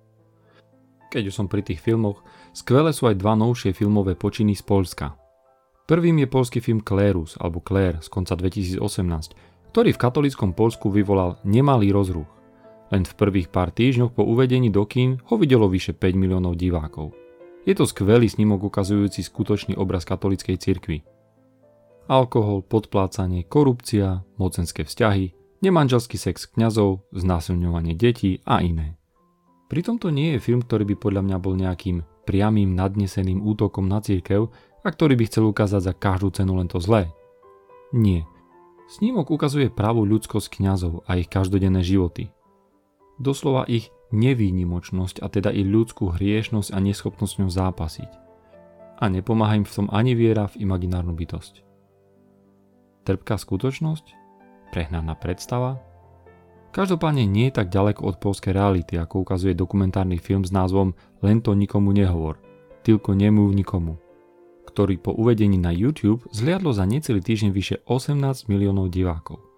keď 1.14 1.30
už 1.30 1.38
som 1.38 1.46
pri 1.46 1.62
tých 1.62 1.78
filmoch, 1.78 2.26
skvelé 2.58 2.90
sú 2.90 3.06
aj 3.06 3.22
dva 3.22 3.38
novšie 3.38 3.78
filmové 3.78 4.18
počiny 4.18 4.58
z 4.58 4.66
Polska. 4.66 5.14
Prvým 5.86 6.26
je 6.26 6.26
polský 6.26 6.58
film 6.58 6.82
Klérus 6.82 7.38
alebo 7.38 7.62
Claire 7.62 8.02
z 8.02 8.10
konca 8.10 8.34
2018, 8.34 8.82
ktorý 9.70 9.94
v 9.94 10.02
katolickom 10.02 10.58
Polsku 10.58 10.90
vyvolal 10.90 11.38
nemalý 11.46 11.94
rozruch. 11.94 12.26
Len 12.90 13.06
v 13.06 13.14
prvých 13.14 13.54
pár 13.54 13.70
týždňoch 13.70 14.18
po 14.18 14.26
uvedení 14.26 14.74
do 14.74 14.90
kín 14.90 15.22
ho 15.30 15.38
videlo 15.38 15.70
vyše 15.70 15.94
5 15.94 16.18
miliónov 16.18 16.58
divákov. 16.58 17.14
Je 17.64 17.72
to 17.72 17.88
skvelý 17.88 18.28
snímok 18.28 18.68
ukazujúci 18.68 19.24
skutočný 19.24 19.80
obraz 19.80 20.04
katolíckej 20.04 20.60
cirkvi. 20.60 21.08
Alkohol, 22.12 22.60
podplácanie, 22.68 23.48
korupcia, 23.48 24.28
mocenské 24.36 24.84
vzťahy, 24.84 25.32
nemanželský 25.64 26.20
sex 26.20 26.52
kňazov, 26.52 27.08
znásilňovanie 27.16 27.96
detí 27.96 28.44
a 28.44 28.60
iné. 28.60 29.00
Pritom 29.72 29.96
to 29.96 30.12
nie 30.12 30.36
je 30.36 30.44
film, 30.44 30.60
ktorý 30.60 30.84
by 30.92 30.96
podľa 31.00 31.22
mňa 31.24 31.38
bol 31.40 31.56
nejakým 31.56 32.04
priamým 32.28 32.76
nadneseným 32.76 33.40
útokom 33.40 33.88
na 33.88 34.04
církev 34.04 34.52
a 34.84 34.88
ktorý 34.92 35.16
by 35.16 35.24
chcel 35.32 35.48
ukázať 35.48 35.82
za 35.88 35.94
každú 35.96 36.36
cenu 36.36 36.60
len 36.60 36.68
to 36.68 36.84
zlé. 36.84 37.08
Nie. 37.96 38.28
Snímok 38.92 39.32
ukazuje 39.32 39.72
pravú 39.72 40.04
ľudskosť 40.04 40.60
kňazov 40.60 41.08
a 41.08 41.16
ich 41.16 41.32
každodenné 41.32 41.80
životy. 41.80 42.28
Doslova 43.16 43.64
ich 43.72 43.88
nevýnimočnosť 44.14 45.26
a 45.26 45.28
teda 45.28 45.50
i 45.50 45.66
ľudskú 45.66 46.14
hriešnosť 46.14 46.70
a 46.70 46.78
neschopnosť 46.78 47.34
ňou 47.42 47.50
zápasiť. 47.50 48.12
A 49.02 49.10
nepomáha 49.10 49.58
im 49.58 49.66
v 49.66 49.74
tom 49.74 49.88
ani 49.90 50.14
viera 50.14 50.46
v 50.48 50.64
imaginárnu 50.64 51.18
bytosť. 51.18 51.66
Trpká 53.04 53.36
skutočnosť? 53.36 54.06
Prehnaná 54.72 55.18
predstava? 55.18 55.82
Každopádne 56.74 57.30
nie 57.30 57.50
je 57.50 57.58
tak 57.62 57.70
ďaleko 57.70 58.02
od 58.02 58.16
polskej 58.18 58.54
reality, 58.56 58.98
ako 58.98 59.22
ukazuje 59.22 59.54
dokumentárny 59.54 60.18
film 60.18 60.42
s 60.42 60.50
názvom 60.50 60.98
Len 61.22 61.44
to 61.44 61.54
nikomu 61.54 61.94
nehovor, 61.94 62.42
Tylko 62.82 63.14
nemluv 63.14 63.54
nikomu, 63.54 64.02
ktorý 64.66 64.98
po 64.98 65.14
uvedení 65.14 65.56
na 65.62 65.70
YouTube 65.70 66.26
zliadlo 66.34 66.74
za 66.74 66.90
necelý 66.90 67.22
týždeň 67.22 67.50
vyše 67.54 67.76
18 67.86 68.50
miliónov 68.50 68.90
divákov. 68.90 69.53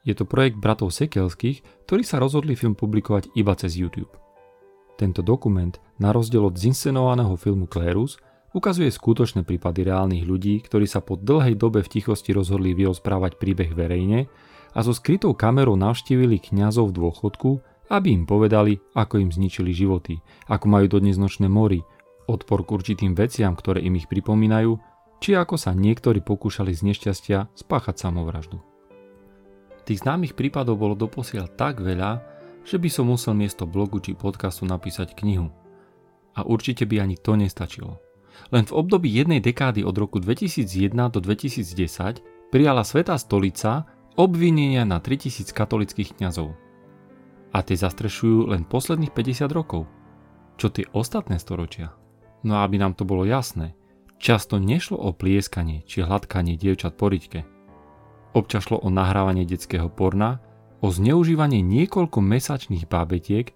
Je 0.00 0.16
to 0.16 0.24
projekt 0.24 0.56
bratov 0.56 0.96
Sekelských, 0.96 1.60
ktorí 1.84 2.02
sa 2.04 2.16
rozhodli 2.16 2.56
film 2.56 2.72
publikovať 2.72 3.36
iba 3.36 3.52
cez 3.52 3.76
YouTube. 3.76 4.10
Tento 4.96 5.20
dokument, 5.20 5.72
na 6.00 6.12
rozdiel 6.12 6.44
od 6.44 6.56
zinscenovaného 6.56 7.36
filmu 7.36 7.68
Klerus, 7.68 8.20
ukazuje 8.52 8.90
skutočné 8.90 9.46
prípady 9.46 9.86
reálnych 9.86 10.24
ľudí, 10.26 10.60
ktorí 10.60 10.84
sa 10.88 11.00
po 11.00 11.16
dlhej 11.16 11.54
dobe 11.56 11.84
v 11.84 11.92
tichosti 12.00 12.34
rozhodli 12.34 12.74
vyrozprávať 12.74 13.38
príbeh 13.38 13.72
verejne 13.72 14.26
a 14.74 14.78
so 14.82 14.92
skrytou 14.94 15.36
kamerou 15.36 15.78
navštívili 15.78 16.40
kňazov 16.42 16.90
v 16.90 16.96
dôchodku, 17.00 17.50
aby 17.90 18.08
im 18.14 18.24
povedali, 18.24 18.78
ako 18.94 19.18
im 19.18 19.30
zničili 19.34 19.74
životy, 19.74 20.22
ako 20.46 20.66
majú 20.70 20.86
dodnes 20.86 21.18
nočné 21.18 21.50
mori, 21.50 21.82
odpor 22.30 22.62
k 22.62 22.78
určitým 22.78 23.18
veciam, 23.18 23.58
ktoré 23.58 23.82
im 23.82 23.98
ich 23.98 24.06
pripomínajú, 24.06 24.78
či 25.18 25.34
ako 25.34 25.58
sa 25.58 25.74
niektorí 25.74 26.22
pokúšali 26.22 26.70
z 26.70 26.86
nešťastia 26.86 27.50
spáchať 27.58 27.98
samovraždu. 27.98 28.69
Tých 29.90 30.06
známych 30.06 30.38
prípadov 30.38 30.78
bolo 30.78 30.94
doposiaľ 30.94 31.50
tak 31.50 31.82
veľa, 31.82 32.22
že 32.62 32.78
by 32.78 32.86
som 32.86 33.10
musel 33.10 33.34
miesto 33.34 33.66
blogu 33.66 33.98
či 33.98 34.14
podcastu 34.14 34.62
napísať 34.62 35.18
knihu. 35.18 35.50
A 36.38 36.46
určite 36.46 36.86
by 36.86 37.02
ani 37.02 37.18
to 37.18 37.34
nestačilo. 37.34 37.98
Len 38.54 38.70
v 38.70 38.70
období 38.70 39.10
jednej 39.10 39.42
dekády 39.42 39.82
od 39.82 39.98
roku 39.98 40.22
2001 40.22 40.94
do 40.94 41.18
2010 41.18 42.22
prijala 42.54 42.86
Svetá 42.86 43.18
stolica 43.18 43.90
obvinenia 44.14 44.86
na 44.86 45.02
3000 45.02 45.50
katolických 45.50 46.22
kňazov. 46.22 46.54
A 47.50 47.58
tie 47.66 47.74
zastrešujú 47.74 48.46
len 48.46 48.62
posledných 48.62 49.10
50 49.10 49.50
rokov. 49.50 49.90
Čo 50.54 50.70
tie 50.70 50.86
ostatné 50.94 51.42
storočia? 51.42 51.98
No 52.46 52.62
aby 52.62 52.78
nám 52.78 52.94
to 52.94 53.02
bolo 53.02 53.26
jasné, 53.26 53.74
často 54.22 54.62
nešlo 54.62 55.02
o 55.02 55.10
plieskanie 55.10 55.82
či 55.82 56.06
hladkanie 56.06 56.54
dievčat 56.54 56.94
po 56.94 57.10
riťke. 57.10 57.58
Občas 58.32 58.70
šlo 58.70 58.78
o 58.78 58.88
nahrávanie 58.88 59.42
detského 59.42 59.90
porna, 59.90 60.38
o 60.80 60.88
zneužívanie 60.88 61.60
niekoľko 61.60 62.22
mesačných 62.22 62.86
bábetiek, 62.86 63.52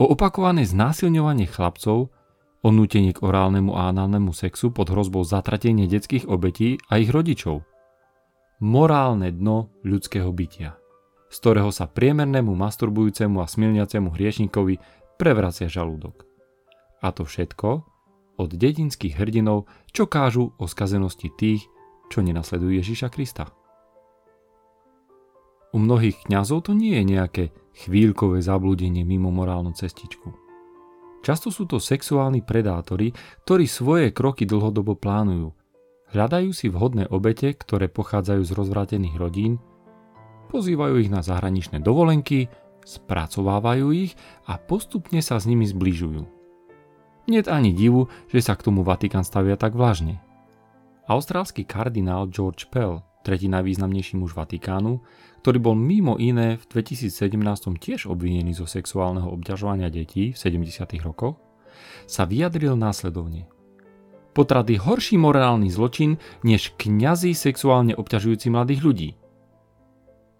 o 0.00 0.10
opakované 0.10 0.64
znásilňovanie 0.66 1.46
chlapcov, 1.46 2.10
o 2.64 2.68
nutenie 2.72 3.12
k 3.12 3.20
orálnemu 3.20 3.76
a 3.76 3.92
análnemu 3.92 4.32
sexu 4.32 4.72
pod 4.72 4.88
hrozbou 4.88 5.22
zatratenia 5.22 5.84
detských 5.86 6.24
obetí 6.26 6.80
a 6.88 6.98
ich 6.98 7.12
rodičov– 7.12 7.62
morálne 8.64 9.28
dno 9.28 9.68
ľudského 9.82 10.32
bytia, 10.32 10.78
z 11.28 11.36
ktorého 11.36 11.68
sa 11.68 11.90
priemernému 11.90 12.56
masturbujúcemu 12.56 13.42
a 13.42 13.50
smilniacemu 13.50 14.08
hriešnikovi 14.08 14.74
prevracia 15.20 15.68
žalúdok. 15.68 16.24
A 17.04 17.12
to 17.12 17.26
všetko 17.26 17.84
od 18.40 18.50
dedinských 18.50 19.14
hrdinov, 19.14 19.70
čo 19.94 20.10
kážu 20.10 20.56
o 20.58 20.64
skazenosti 20.66 21.30
tých, 21.36 21.68
čo 22.10 22.24
nenasledujú 22.24 22.82
Ježiša 22.82 23.12
Krista. 23.12 23.52
U 25.74 25.82
mnohých 25.82 26.30
kňazov 26.30 26.70
to 26.70 26.72
nie 26.72 26.94
je 27.02 27.04
nejaké 27.04 27.44
chvíľkové 27.74 28.38
zablúdenie 28.38 29.02
mimo 29.02 29.34
morálnu 29.34 29.74
cestičku. 29.74 30.30
Často 31.26 31.50
sú 31.50 31.66
to 31.66 31.82
sexuálni 31.82 32.46
predátori, 32.46 33.10
ktorí 33.42 33.66
svoje 33.66 34.14
kroky 34.14 34.46
dlhodobo 34.46 34.94
plánujú 34.94 35.50
Hľadajú 36.14 36.54
si 36.54 36.70
vhodné 36.70 37.10
obete, 37.10 37.50
ktoré 37.50 37.90
pochádzajú 37.90 38.42
z 38.46 38.52
rozvrátených 38.54 39.18
rodín, 39.18 39.58
pozývajú 40.54 41.02
ich 41.02 41.10
na 41.10 41.26
zahraničné 41.26 41.82
dovolenky, 41.82 42.46
spracovávajú 42.86 43.90
ich 43.90 44.14
a 44.46 44.54
postupne 44.54 45.18
sa 45.18 45.42
s 45.42 45.50
nimi 45.50 45.66
zbližujú. 45.66 46.22
Niet 47.26 47.50
ani 47.50 47.74
divu, 47.74 48.06
že 48.30 48.46
sa 48.46 48.54
k 48.54 48.62
tomu 48.62 48.86
Vatikán 48.86 49.26
stavia 49.26 49.58
tak 49.58 49.74
vážne. 49.74 50.22
Austrálsky 51.10 51.66
kardinál 51.66 52.30
George 52.30 52.70
Pell, 52.70 53.02
tretí 53.26 53.50
najvýznamnejší 53.50 54.14
muž 54.14 54.38
Vatikánu, 54.38 55.02
ktorý 55.44 55.60
bol 55.60 55.76
mimo 55.76 56.16
iné 56.16 56.56
v 56.56 56.64
2017 56.72 57.12
tiež 57.76 58.08
obvinený 58.08 58.56
zo 58.56 58.64
sexuálneho 58.64 59.28
obťažovania 59.28 59.92
detí 59.92 60.32
v 60.32 60.40
70. 60.40 60.88
rokoch, 61.04 61.36
sa 62.08 62.24
vyjadril 62.24 62.80
následovne. 62.80 63.44
Potrat 64.32 64.72
horší 64.72 65.20
morálny 65.20 65.68
zločin, 65.68 66.16
než 66.48 66.72
kňazi 66.80 67.36
sexuálne 67.36 67.92
obťažujúci 67.92 68.48
mladých 68.48 68.80
ľudí. 68.80 69.10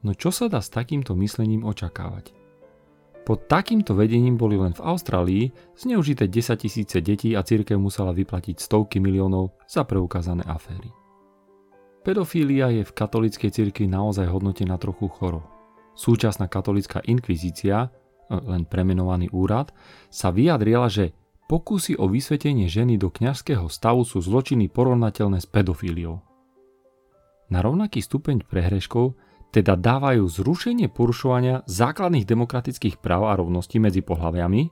No 0.08 0.16
čo 0.16 0.32
sa 0.32 0.49
dá 0.49 0.64
s 0.64 0.73
takýmto 0.73 1.12
myslením 1.20 1.68
očakávať? 1.68 2.32
Pod 3.28 3.44
takýmto 3.44 3.92
vedením 3.92 4.40
boli 4.40 4.56
len 4.56 4.73
v 4.73 4.84
Austrálii 4.88 5.52
zneužité 5.76 6.32
10 6.32 6.64
tisíce 6.64 6.96
detí 7.04 7.37
a 7.37 7.44
církev 7.44 7.76
musela 7.76 8.16
vyplatiť 8.16 8.56
stovky 8.56 9.04
miliónov 9.04 9.52
za 9.68 9.84
preukázané 9.84 10.49
aféry. 10.49 11.03
Pedofília 12.04 12.68
je 12.68 12.84
v 12.84 12.92
katolíckej 12.92 13.49
cirkvi 13.49 13.88
naozaj 13.88 14.28
hodnotená 14.28 14.76
trochu 14.76 15.08
choro. 15.08 15.40
Súčasná 15.96 16.52
katolická 16.52 17.00
inkvizícia, 17.00 17.88
len 18.28 18.68
premenovaný 18.68 19.32
úrad, 19.32 19.73
sa 20.12 20.28
vyjadrila, 20.28 20.92
že 20.92 21.16
Pokusy 21.44 21.96
o 22.00 22.08
vysvetenie 22.08 22.68
ženy 22.68 22.96
do 22.96 23.12
kňažského 23.12 23.68
stavu 23.68 24.04
sú 24.04 24.20
zločiny 24.20 24.73
porovnateľné 24.73 25.40
s 25.40 25.49
pedofíliou. 25.49 26.20
Na 27.52 27.61
rovnaký 27.61 28.00
stupeň 28.00 28.49
prehreškov 28.49 29.16
teda 29.52 29.76
dávajú 29.76 30.25
zrušenie 30.25 30.88
porušovania 30.88 31.64
základných 31.68 32.25
demokratických 32.25 33.00
práv 33.00 33.28
a 33.28 33.37
rovností 33.37 33.76
medzi 33.80 34.00
pohľaviami 34.00 34.62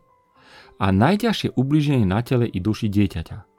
a 0.81 0.87
najťažšie 0.89 1.57
ubliženie 1.57 2.09
na 2.09 2.25
tele 2.25 2.49
i 2.49 2.57
duši 2.61 2.89
dieťaťa. 2.89 3.52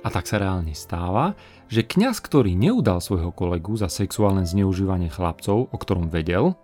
A 0.00 0.08
tak 0.08 0.24
sa 0.24 0.40
reálne 0.40 0.72
stáva, 0.72 1.36
že 1.68 1.84
kňaz, 1.84 2.24
ktorý 2.24 2.56
neudal 2.56 3.04
svojho 3.04 3.36
kolegu 3.36 3.76
za 3.76 3.92
sexuálne 3.92 4.48
zneužívanie 4.48 5.12
chlapcov, 5.12 5.68
o 5.68 5.76
ktorom 5.76 6.08
vedel, 6.08 6.56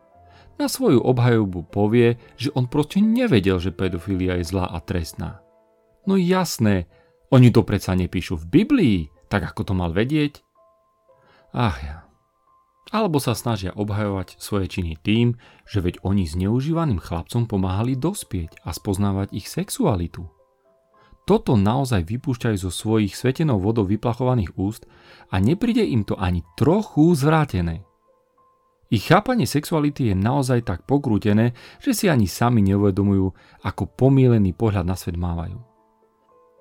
na 0.57 0.73
svoju 0.73 1.05
obhajobu 1.05 1.69
povie, 1.69 2.17
že 2.41 2.49
on 2.57 2.65
proste 2.65 3.05
nevedel, 3.05 3.61
že 3.61 3.77
pedofilia 3.77 4.41
je 4.41 4.49
zlá 4.49 4.65
a 4.73 4.81
trestná. 4.81 5.45
No 6.09 6.17
jasné, 6.17 6.89
oni 7.29 7.53
to 7.53 7.61
predsa 7.61 7.93
nepíšu 7.93 8.41
v 8.41 8.49
Biblii, 8.49 8.99
tak 9.29 9.45
ako 9.45 9.69
to 9.69 9.73
mal 9.77 9.93
vedieť. 9.93 10.41
Ach 11.53 11.77
ja. 11.85 12.09
Alebo 12.95 13.19
sa 13.19 13.35
snažia 13.35 13.75
obhajovať 13.75 14.39
svoje 14.39 14.71
činy 14.71 14.97
tým, 14.97 15.37
že 15.67 15.83
veď 15.83 16.01
oni 16.07 16.25
zneužívaným 16.25 17.03
chlapcom 17.03 17.51
pomáhali 17.51 17.99
dospieť 17.99 18.63
a 18.63 18.71
spoznávať 18.71 19.35
ich 19.35 19.51
sexualitu. 19.51 20.31
Toto 21.27 21.59
naozaj 21.59 22.07
vypúšťajú 22.07 22.55
zo 22.55 22.71
svojich 22.71 23.19
svetenou 23.19 23.59
vodou 23.59 23.83
vyplachovaných 23.83 24.55
úst 24.55 24.87
a 25.27 25.43
nepríde 25.43 25.83
im 25.83 26.07
to 26.07 26.15
ani 26.15 26.47
trochu 26.55 27.19
zvrátené. 27.19 27.83
Ich 28.95 29.11
chápanie 29.11 29.51
sexuality 29.51 30.15
je 30.15 30.15
naozaj 30.15 30.63
tak 30.63 30.87
pokrútené, 30.87 31.59
že 31.83 31.91
si 31.99 32.07
ani 32.07 32.31
sami 32.31 32.63
neuvedomujú, 32.63 33.35
ako 33.67 33.83
pomílený 33.99 34.55
pohľad 34.55 34.87
na 34.87 34.95
svet 34.95 35.19
mávajú. 35.19 35.59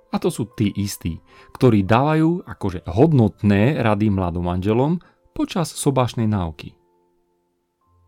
A 0.09 0.17
to 0.17 0.33
sú 0.33 0.49
tí 0.57 0.73
istí, 0.73 1.21
ktorí 1.53 1.85
dávajú 1.85 2.49
akože 2.49 2.89
hodnotné 2.89 3.77
rady 3.77 4.09
mladým 4.09 4.49
manželom 4.49 4.97
počas 5.37 5.69
sobášnej 5.77 6.25
náuky. 6.25 6.73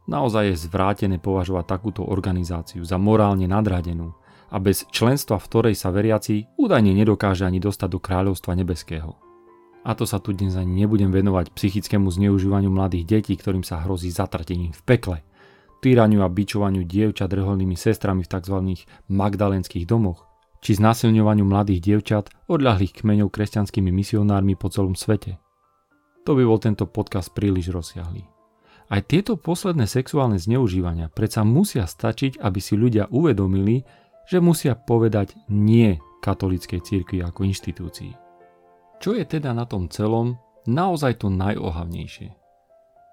Naozaj 0.10 0.44
je 0.50 0.56
zvrátené 0.66 1.22
považovať 1.22 1.70
takúto 1.70 2.02
organizáciu 2.02 2.82
za 2.82 2.98
morálne 2.98 3.46
nadradenú 3.46 4.18
a 4.48 4.58
bez 4.58 4.88
členstva 4.90 5.40
v 5.40 5.48
ktorej 5.48 5.76
sa 5.76 5.92
veriaci 5.92 6.48
údajne 6.56 6.96
nedokáže 6.96 7.44
ani 7.44 7.60
dostať 7.60 7.90
do 7.92 8.00
kráľovstva 8.00 8.56
nebeského. 8.56 9.16
A 9.88 9.96
to 9.96 10.04
sa 10.04 10.20
tu 10.20 10.36
dnes 10.36 10.56
ani 10.60 10.84
nebudem 10.84 11.12
venovať 11.12 11.56
psychickému 11.56 12.12
zneužívaniu 12.12 12.68
mladých 12.68 13.08
detí, 13.08 13.34
ktorým 13.40 13.64
sa 13.64 13.84
hrozí 13.84 14.12
zatratením 14.12 14.76
v 14.76 14.82
pekle, 14.84 15.18
týraniu 15.80 16.26
a 16.26 16.30
bičovaniu 16.32 16.84
dievčat 16.84 17.32
reholnými 17.32 17.80
sestrami 17.80 18.28
v 18.28 18.32
tzv. 18.32 18.58
magdalenských 19.08 19.88
domoch, 19.88 20.28
či 20.60 20.76
znásilňovaniu 20.76 21.46
mladých 21.48 21.80
dievčat 21.80 22.26
odľahlých 22.52 23.00
kmeňov 23.04 23.32
kresťanskými 23.32 23.94
misionármi 23.94 24.60
po 24.60 24.68
celom 24.68 24.98
svete. 24.98 25.40
To 26.28 26.36
by 26.36 26.44
bol 26.44 26.60
tento 26.60 26.84
podcast 26.84 27.32
príliš 27.32 27.72
rozsiahlý. 27.72 28.28
Aj 28.88 29.04
tieto 29.04 29.36
posledné 29.36 29.84
sexuálne 29.84 30.40
zneužívania 30.40 31.12
predsa 31.12 31.44
musia 31.44 31.84
stačiť, 31.84 32.40
aby 32.40 32.60
si 32.60 32.80
ľudia 32.80 33.12
uvedomili, 33.12 33.84
že 34.28 34.44
musia 34.44 34.76
povedať 34.76 35.40
nie 35.48 35.96
katolíckej 36.20 36.84
cirkvi 36.84 37.24
ako 37.24 37.48
inštitúcii. 37.48 38.12
Čo 39.00 39.16
je 39.16 39.24
teda 39.24 39.56
na 39.56 39.64
tom 39.64 39.88
celom 39.88 40.36
naozaj 40.68 41.24
to 41.24 41.32
najohavnejšie? 41.32 42.36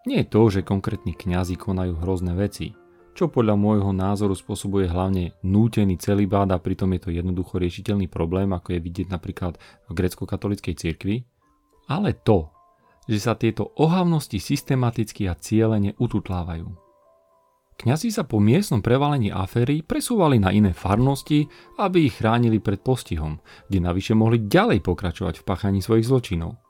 Nie 0.04 0.26
je 0.26 0.28
to, 0.28 0.42
že 0.50 0.66
konkrétni 0.66 1.16
kňazi 1.16 1.56
konajú 1.56 1.96
hrozné 2.02 2.36
veci, 2.36 2.76
čo 3.14 3.30
podľa 3.30 3.54
môjho 3.54 3.94
názoru 3.94 4.34
spôsobuje 4.34 4.90
hlavne 4.90 5.38
nútený 5.46 5.96
celibát 6.02 6.50
a 6.50 6.58
pritom 6.58 6.90
je 6.98 7.00
to 7.06 7.10
jednoducho 7.14 7.62
riešiteľný 7.62 8.10
problém, 8.10 8.50
ako 8.50 8.74
je 8.74 8.84
vidieť 8.84 9.06
napríklad 9.08 9.54
v 9.86 9.90
grecko-katolíckej 9.94 10.74
cirkvi, 10.74 11.22
ale 11.86 12.18
to, 12.26 12.50
že 13.06 13.22
sa 13.22 13.38
tieto 13.38 13.70
ohavnosti 13.78 14.36
systematicky 14.42 15.30
a 15.30 15.38
cieľene 15.38 15.94
ututlávajú. 15.96 16.83
Kňazi 17.74 18.14
sa 18.14 18.22
po 18.22 18.38
miestnom 18.38 18.78
prevalení 18.78 19.34
aféry 19.34 19.82
presúvali 19.82 20.38
na 20.38 20.54
iné 20.54 20.70
farnosti, 20.70 21.50
aby 21.82 22.06
ich 22.06 22.22
chránili 22.22 22.62
pred 22.62 22.78
postihom, 22.78 23.42
kde 23.66 23.82
navyše 23.82 24.14
mohli 24.14 24.46
ďalej 24.46 24.78
pokračovať 24.80 25.42
v 25.42 25.46
páchaní 25.46 25.80
svojich 25.82 26.06
zločinov. 26.06 26.62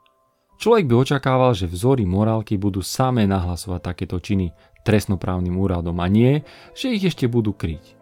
Človek 0.57 0.89
by 0.89 0.95
očakával, 0.95 1.53
že 1.53 1.69
vzory 1.69 2.09
morálky 2.09 2.57
budú 2.57 2.81
samé 2.81 3.29
nahlasovať 3.29 3.81
takéto 3.85 4.17
činy 4.17 4.55
trestnoprávnym 4.87 5.53
úradom 5.59 5.99
a 6.01 6.07
nie, 6.09 6.41
že 6.73 6.95
ich 6.95 7.05
ešte 7.05 7.29
budú 7.29 7.53
kryť. 7.53 8.01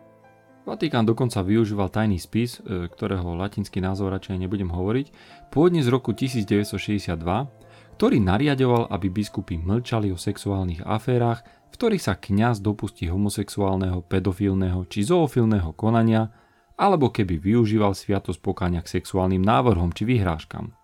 Vatikán 0.63 1.03
dokonca 1.03 1.43
využíval 1.43 1.91
tajný 1.91 2.23
spis, 2.23 2.63
e, 2.63 2.87
ktorého 2.87 3.35
latinský 3.35 3.83
názov 3.83 4.15
radšej 4.15 4.47
nebudem 4.47 4.71
hovoriť, 4.71 5.07
pôvodne 5.51 5.83
z 5.83 5.91
roku 5.91 6.15
1962, 6.15 7.51
ktorý 7.99 8.23
nariadoval, 8.23 8.87
aby 8.95 9.11
biskupy 9.11 9.59
mlčali 9.59 10.15
o 10.15 10.19
sexuálnych 10.19 10.87
aférach 10.87 11.43
v 11.73 11.81
ktorých 11.81 12.05
sa 12.05 12.21
kňaz 12.21 12.61
dopustí 12.61 13.09
homosexuálneho, 13.09 14.05
pedofilného 14.05 14.85
či 14.93 15.09
zoofilného 15.09 15.73
konania, 15.73 16.29
alebo 16.77 17.09
keby 17.09 17.41
využíval 17.41 17.97
sviatosť 17.97 18.45
pokáňa 18.45 18.85
k 18.85 19.01
sexuálnym 19.01 19.41
návrhom 19.41 19.97
či 19.97 20.05
vyhrážkam. 20.05 20.77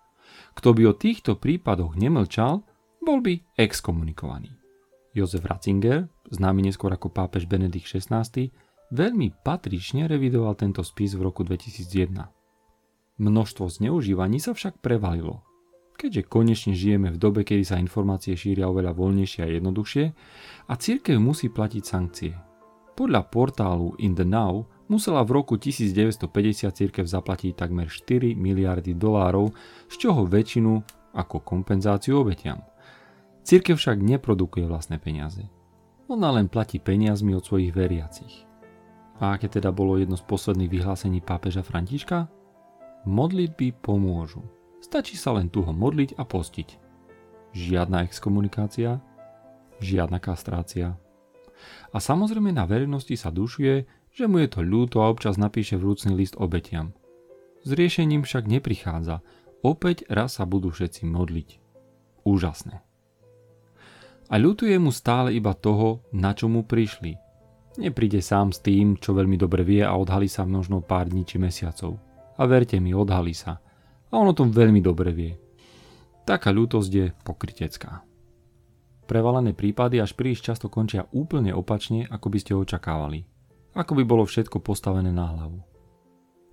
Kto 0.57 0.73
by 0.73 0.89
o 0.89 0.93
týchto 0.97 1.37
prípadoch 1.37 1.93
nemlčal, 1.93 2.65
bol 3.05 3.21
by 3.21 3.37
exkomunikovaný. 3.53 4.49
Jozef 5.13 5.45
Ratzinger, 5.45 6.09
známy 6.33 6.73
neskôr 6.73 6.89
ako 6.89 7.13
pápež 7.13 7.45
Benedikt 7.45 7.85
XVI, 7.85 8.25
veľmi 8.89 9.45
patrične 9.45 10.09
revidoval 10.09 10.57
tento 10.57 10.81
spis 10.81 11.13
v 11.13 11.21
roku 11.21 11.45
2001. 11.45 12.17
Množstvo 13.19 13.69
zneužívaní 13.69 14.41
sa 14.41 14.57
však 14.57 14.81
prevalilo 14.81 15.48
keďže 15.99 16.31
konečne 16.31 16.71
žijeme 16.71 17.11
v 17.11 17.19
dobe, 17.19 17.43
kedy 17.43 17.67
sa 17.67 17.75
informácie 17.75 18.39
šíria 18.39 18.71
oveľa 18.71 18.95
voľnejšie 18.95 19.43
a 19.43 19.51
jednoduchšie 19.51 20.05
a 20.71 20.73
církev 20.79 21.19
musí 21.19 21.51
platiť 21.51 21.83
sankcie. 21.83 22.31
Podľa 22.95 23.27
portálu 23.27 23.99
In 23.99 24.15
the 24.15 24.23
Now 24.23 24.63
musela 24.87 25.27
v 25.27 25.43
roku 25.43 25.59
1950 25.59 26.71
církev 26.71 27.03
zaplatiť 27.03 27.59
takmer 27.59 27.91
4 27.91 28.35
miliardy 28.39 28.95
dolárov, 28.95 29.51
z 29.91 29.95
čoho 29.99 30.23
väčšinu 30.23 30.79
ako 31.15 31.43
kompenzáciu 31.43 32.23
obetiam. 32.23 32.63
Církev 33.43 33.75
však 33.75 33.99
neprodukuje 33.99 34.67
vlastné 34.67 34.99
peniaze. 34.99 35.47
Ona 36.09 36.33
len 36.33 36.49
platí 36.49 36.81
peniazmi 36.81 37.35
od 37.37 37.45
svojich 37.45 37.71
veriacich. 37.71 38.49
A 39.19 39.35
aké 39.35 39.51
teda 39.51 39.69
bolo 39.69 39.99
jedno 39.99 40.15
z 40.15 40.23
posledných 40.25 40.71
vyhlásení 40.79 41.19
pápeža 41.19 41.61
Františka? 41.61 42.27
Modlitby 43.07 43.79
pomôžu. 43.79 44.58
Stačí 44.79 45.19
sa 45.19 45.35
len 45.35 45.51
tuho 45.51 45.75
modliť 45.75 46.15
a 46.15 46.23
postiť. 46.23 46.69
Žiadna 47.51 48.07
exkomunikácia, 48.07 49.03
žiadna 49.83 50.23
kastrácia. 50.23 50.95
A 51.91 51.97
samozrejme 51.99 52.55
na 52.55 52.63
verejnosti 52.63 53.11
sa 53.19 53.27
dušuje, 53.27 53.83
že 54.15 54.25
mu 54.25 54.39
je 54.39 54.47
to 54.47 54.63
ľúto 54.63 55.03
a 55.03 55.11
občas 55.11 55.35
napíše 55.35 55.75
vrúcný 55.75 56.15
list 56.15 56.39
obetiam. 56.39 56.95
S 57.67 57.75
riešením 57.75 58.23
však 58.23 58.47
neprichádza. 58.47 59.19
Opäť 59.59 60.07
raz 60.07 60.39
sa 60.39 60.47
budú 60.47 60.71
všetci 60.71 61.03
modliť. 61.03 61.49
Úžasné. 62.23 62.79
A 64.29 64.35
ľutuje 64.39 64.79
mu 64.79 64.95
stále 64.95 65.35
iba 65.35 65.51
toho, 65.51 66.07
na 66.15 66.31
čo 66.31 66.47
mu 66.47 66.63
prišli. 66.63 67.19
Nepríde 67.75 68.23
sám 68.23 68.55
s 68.55 68.63
tým, 68.63 68.95
čo 68.95 69.11
veľmi 69.11 69.35
dobre 69.35 69.67
vie 69.67 69.83
a 69.83 69.91
odhalí 69.91 70.31
sa 70.31 70.47
množno 70.47 70.79
pár 70.79 71.11
dní 71.11 71.27
či 71.27 71.35
mesiacov. 71.35 71.99
A 72.39 72.47
verte 72.47 72.79
mi, 72.79 72.95
odhalí 72.95 73.35
sa– 73.35 73.59
a 74.09 74.13
on 74.17 74.27
o 74.29 74.37
tom 74.37 74.49
veľmi 74.49 74.81
dobre 74.81 75.13
vie. 75.13 75.33
Taká 76.25 76.53
ľútosť 76.53 76.91
je 76.93 77.05
pokritecká. 77.25 78.05
Prevalené 79.09 79.57
prípady 79.57 79.97
až 79.97 80.13
príliš 80.13 80.45
často 80.45 80.69
končia 80.69 81.09
úplne 81.09 81.49
opačne, 81.49 82.05
ako 82.05 82.29
by 82.29 82.37
ste 82.37 82.53
očakávali. 82.53 83.25
Ako 83.73 83.97
by 83.97 84.03
bolo 84.05 84.25
všetko 84.29 84.61
postavené 84.61 85.09
na 85.09 85.25
hlavu. 85.33 85.65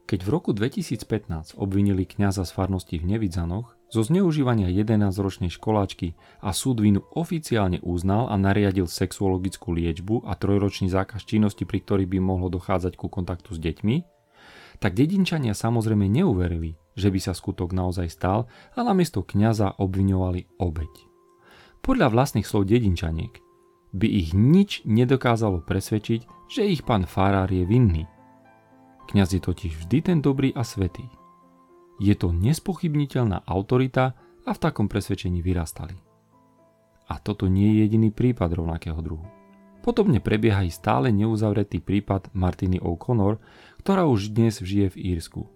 Keď 0.06 0.22
v 0.22 0.30
roku 0.30 0.54
2015 0.54 1.58
obvinili 1.58 2.06
kňaza 2.06 2.46
z 2.46 2.54
farnosti 2.54 2.96
v 2.96 3.10
Nevidzanoch 3.10 3.74
zo 3.90 4.06
zneužívania 4.06 4.70
11-ročnej 4.70 5.50
školáčky 5.50 6.14
a 6.38 6.54
súd 6.54 6.78
vinu 6.78 7.02
oficiálne 7.10 7.82
uznal 7.82 8.30
a 8.30 8.38
nariadil 8.38 8.86
sexuologickú 8.86 9.74
liečbu 9.74 10.22
a 10.22 10.38
trojročný 10.38 10.86
zákaz 10.88 11.26
činnosti, 11.26 11.66
pri 11.66 11.82
ktorých 11.82 12.08
by 12.08 12.18
mohlo 12.22 12.46
dochádzať 12.48 12.94
ku 12.94 13.10
kontaktu 13.10 13.50
s 13.52 13.58
deťmi, 13.58 13.96
tak 14.78 14.94
dedinčania 14.94 15.58
samozrejme 15.58 16.06
neuverili, 16.06 16.78
že 16.96 17.12
by 17.12 17.20
sa 17.20 17.36
skutok 17.36 17.76
naozaj 17.76 18.08
stal 18.08 18.48
a 18.72 18.80
namiesto 18.80 19.20
kňaza 19.22 19.76
obviňovali 19.76 20.58
obeď. 20.58 20.92
Podľa 21.84 22.10
vlastných 22.10 22.48
slov 22.48 22.66
dedinčaniek 22.66 23.38
by 23.94 24.08
ich 24.10 24.34
nič 24.34 24.82
nedokázalo 24.88 25.62
presvedčiť, 25.62 26.50
že 26.50 26.66
ich 26.66 26.82
pán 26.82 27.06
farár 27.06 27.52
je 27.52 27.62
vinný. 27.62 28.04
Kňaz 29.06 29.38
je 29.38 29.40
totiž 29.40 29.86
vždy 29.86 29.98
ten 30.02 30.18
dobrý 30.18 30.50
a 30.50 30.66
svetý. 30.66 31.06
Je 32.02 32.12
to 32.18 32.34
nespochybniteľná 32.34 33.46
autorita 33.46 34.18
a 34.44 34.50
v 34.50 34.58
takom 34.58 34.90
presvedčení 34.90 35.40
vyrastali. 35.40 35.94
A 37.06 37.22
toto 37.22 37.46
nie 37.46 37.70
je 37.70 37.86
jediný 37.86 38.10
prípad 38.10 38.50
rovnakého 38.50 38.98
druhu. 38.98 39.24
Podobne 39.86 40.18
prebieha 40.18 40.66
i 40.66 40.74
stále 40.74 41.14
neuzavretý 41.14 41.78
prípad 41.78 42.34
Martiny 42.34 42.82
O'Connor, 42.82 43.38
ktorá 43.86 44.10
už 44.10 44.34
dnes 44.34 44.58
žije 44.58 44.90
v 44.90 45.14
Írsku. 45.14 45.55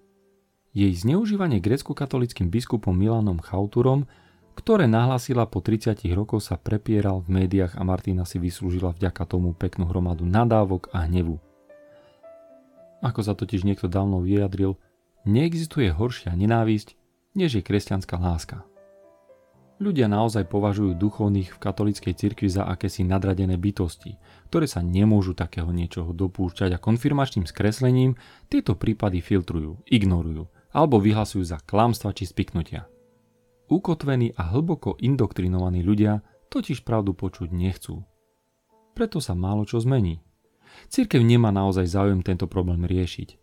Jej 0.70 1.02
zneužívanie 1.02 1.59
grecko-katolickým 1.59 2.46
biskupom 2.46 2.94
Milanom 2.94 3.42
Chauturom, 3.42 4.06
ktoré 4.54 4.87
nahlásila 4.87 5.42
po 5.50 5.59
30 5.59 5.98
rokoch 6.14 6.46
sa 6.46 6.54
prepieral 6.54 7.26
v 7.26 7.42
médiách 7.42 7.74
a 7.74 7.83
Martina 7.83 8.22
si 8.22 8.38
vyslúžila 8.38 8.94
vďaka 8.94 9.26
tomu 9.26 9.50
peknú 9.50 9.90
hromadu 9.90 10.22
nadávok 10.22 10.87
a 10.94 11.11
hnevu. 11.11 11.42
Ako 13.02 13.20
sa 13.26 13.35
totiž 13.35 13.66
niekto 13.66 13.90
dávno 13.90 14.22
vyjadril, 14.22 14.78
neexistuje 15.26 15.90
horšia 15.90 16.38
nenávisť, 16.38 16.94
než 17.35 17.59
je 17.59 17.62
kresťanská 17.66 18.14
láska. 18.22 18.62
Ľudia 19.83 20.06
naozaj 20.06 20.46
považujú 20.46 20.94
duchovných 20.94 21.56
v 21.56 21.62
katolíckej 21.66 22.14
cirkvi 22.14 22.46
za 22.46 22.68
akési 22.68 23.02
nadradené 23.02 23.59
bytosti, 23.59 24.20
ktoré 24.52 24.70
sa 24.70 24.85
nemôžu 24.87 25.35
takého 25.35 25.72
niečoho 25.72 26.14
dopúšťať 26.14 26.76
a 26.76 26.83
konfirmačným 26.83 27.48
skreslením 27.48 28.14
tieto 28.46 28.78
prípady 28.78 29.18
filtrujú, 29.24 29.83
ignorujú 29.88 30.52
alebo 30.70 31.02
vyhlasujú 31.02 31.42
za 31.42 31.59
klamstva 31.62 32.14
či 32.14 32.26
spiknutia. 32.26 32.87
Ukotvení 33.70 34.35
a 34.35 34.50
hlboko 34.50 34.98
indoktrinovaní 34.98 35.87
ľudia 35.87 36.22
totiž 36.50 36.83
pravdu 36.83 37.14
počuť 37.14 37.54
nechcú. 37.54 38.02
Preto 38.94 39.22
sa 39.22 39.38
málo 39.38 39.62
čo 39.62 39.78
zmení. 39.78 40.18
Cirkev 40.90 41.22
nemá 41.22 41.54
naozaj 41.54 41.87
záujem 41.87 42.22
tento 42.26 42.50
problém 42.50 42.83
riešiť. 42.87 43.38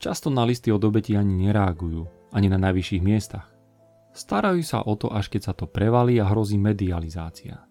Často 0.00 0.32
na 0.32 0.48
listy 0.48 0.72
od 0.72 0.80
obeti 0.80 1.12
ani 1.12 1.44
nereagujú, 1.44 2.32
ani 2.32 2.48
na 2.48 2.56
najvyšších 2.56 3.04
miestach. 3.04 3.52
Starajú 4.16 4.64
sa 4.64 4.80
o 4.80 4.96
to, 4.96 5.12
až 5.12 5.28
keď 5.28 5.42
sa 5.44 5.52
to 5.52 5.68
prevalí 5.68 6.16
a 6.16 6.26
hrozí 6.26 6.56
medializácia. 6.56 7.68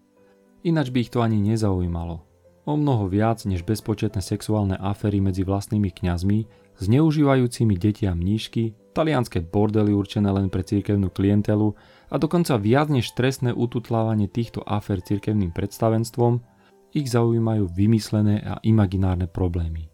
Ináč 0.62 0.94
by 0.94 0.98
ich 1.02 1.12
to 1.12 1.20
ani 1.20 1.42
nezaujímalo. 1.42 2.22
O 2.68 2.74
mnoho 2.78 3.10
viac 3.10 3.42
než 3.48 3.66
bezpočetné 3.66 4.22
sexuálne 4.22 4.76
aféry 4.78 5.18
medzi 5.18 5.42
vlastnými 5.42 5.90
kňazmi, 5.90 6.46
zneužívajúcimi 6.78 7.74
deti 7.74 8.06
a 8.06 8.14
mníšky, 8.14 8.78
talianské 8.92 9.42
bordely 9.42 9.94
určené 9.94 10.30
len 10.30 10.50
pre 10.50 10.66
cirkevnú 10.66 11.10
klientelu 11.14 11.72
a 12.10 12.16
dokonca 12.18 12.58
viac 12.58 12.90
než 12.90 13.14
trestné 13.14 13.54
ututlávanie 13.54 14.26
týchto 14.26 14.60
afér 14.66 15.00
cirkevným 15.00 15.54
predstavenstvom, 15.54 16.42
ich 16.90 17.06
zaujímajú 17.06 17.70
vymyslené 17.70 18.42
a 18.42 18.58
imaginárne 18.66 19.30
problémy. 19.30 19.86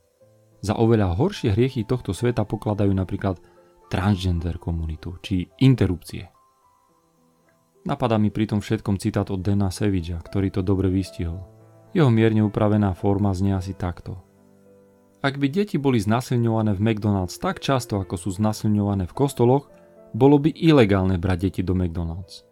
Za 0.64 0.80
oveľa 0.80 1.12
horšie 1.12 1.52
hriechy 1.52 1.84
tohto 1.84 2.16
sveta 2.16 2.48
pokladajú 2.48 2.90
napríklad 2.90 3.36
transgender 3.92 4.56
komunitu 4.56 5.20
či 5.20 5.46
interrupcie. 5.62 6.26
Napadá 7.86 8.18
mi 8.18 8.34
pri 8.34 8.50
tom 8.50 8.58
všetkom 8.58 8.98
citát 8.98 9.30
od 9.30 9.46
Dana 9.46 9.70
Sevilla, 9.70 10.18
ktorý 10.18 10.50
to 10.50 10.66
dobre 10.66 10.90
vystihol. 10.90 11.46
Jeho 11.94 12.10
mierne 12.10 12.42
upravená 12.42 12.90
forma 12.98 13.30
znie 13.30 13.54
asi 13.54 13.78
takto. 13.78 14.25
Ak 15.24 15.40
by 15.40 15.48
deti 15.48 15.80
boli 15.80 15.96
znasilňované 15.96 16.76
v 16.76 16.84
McDonald's 16.92 17.40
tak 17.40 17.64
často, 17.64 17.96
ako 17.96 18.20
sú 18.20 18.30
znasilňované 18.36 19.08
v 19.08 19.16
kostoloch, 19.16 19.72
bolo 20.12 20.36
by 20.40 20.52
ilegálne 20.52 21.16
brať 21.16 21.38
deti 21.50 21.62
do 21.64 21.72
McDonald's. 21.72 22.44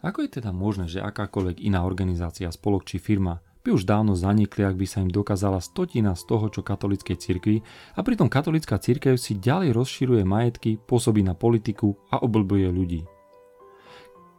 Ako 0.00 0.24
je 0.24 0.40
teda 0.40 0.52
možné, 0.52 0.88
že 0.88 1.04
akákoľvek 1.04 1.60
iná 1.60 1.84
organizácia, 1.84 2.48
spolok 2.48 2.88
či 2.88 2.96
firma 2.96 3.44
by 3.60 3.76
už 3.76 3.84
dávno 3.84 4.16
zanikli, 4.16 4.64
ak 4.64 4.76
by 4.76 4.86
sa 4.88 5.04
im 5.04 5.12
dokázala 5.12 5.60
stotina 5.60 6.16
z 6.16 6.24
toho, 6.24 6.48
čo 6.48 6.64
katolíckej 6.64 7.16
cirkvi 7.20 7.60
a 7.92 8.00
pritom 8.00 8.32
katolická 8.32 8.80
cirkev 8.80 9.20
si 9.20 9.36
ďalej 9.36 9.76
rozširuje 9.76 10.24
majetky, 10.24 10.80
pôsobí 10.80 11.20
na 11.20 11.36
politiku 11.36 12.00
a 12.08 12.24
oblbuje 12.24 12.72
ľudí. 12.72 13.04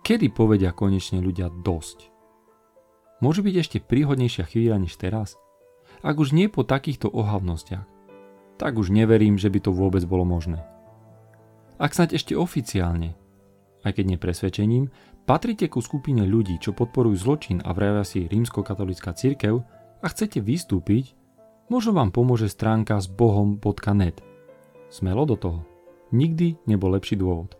Kedy 0.02 0.34
povedia 0.34 0.74
konečne 0.74 1.21
ľudia 1.21 1.54
dosť? 1.54 2.10
Môže 3.21 3.45
byť 3.45 3.56
ešte 3.62 3.78
príhodnejšia 3.86 4.50
chvíľa 4.50 4.82
než 4.82 4.97
teraz? 4.97 5.38
Ak 6.02 6.18
už 6.18 6.34
nie 6.34 6.50
po 6.50 6.66
takýchto 6.66 7.14
ohavnostiach, 7.14 7.86
tak 8.58 8.78
už 8.78 8.94
neverím, 8.94 9.38
že 9.38 9.50
by 9.50 9.60
to 9.62 9.72
vôbec 9.74 10.02
bolo 10.06 10.26
možné. 10.26 10.62
Ak 11.82 11.98
snáď 11.98 12.18
ešte 12.18 12.34
oficiálne, 12.38 13.18
aj 13.82 13.98
keď 13.98 14.18
nepresvedčením, 14.18 14.90
patrite 15.26 15.66
ku 15.66 15.82
skupine 15.82 16.26
ľudí, 16.26 16.62
čo 16.62 16.74
podporujú 16.74 17.18
zločin 17.18 17.58
a 17.66 17.74
vravia 17.74 18.06
si 18.06 18.30
rímskokatolická 18.30 19.18
cirkev 19.18 19.66
a 20.02 20.06
chcete 20.06 20.42
vystúpiť, 20.42 21.18
možno 21.74 21.98
vám 21.98 22.14
pomôže 22.14 22.50
stránka 22.50 23.02
s 23.02 23.10
bohom.net. 23.10 24.22
Smelo 24.94 25.26
do 25.26 25.38
toho. 25.38 25.60
Nikdy 26.14 26.70
nebol 26.70 26.94
lepší 26.94 27.18
dôvod. 27.18 27.58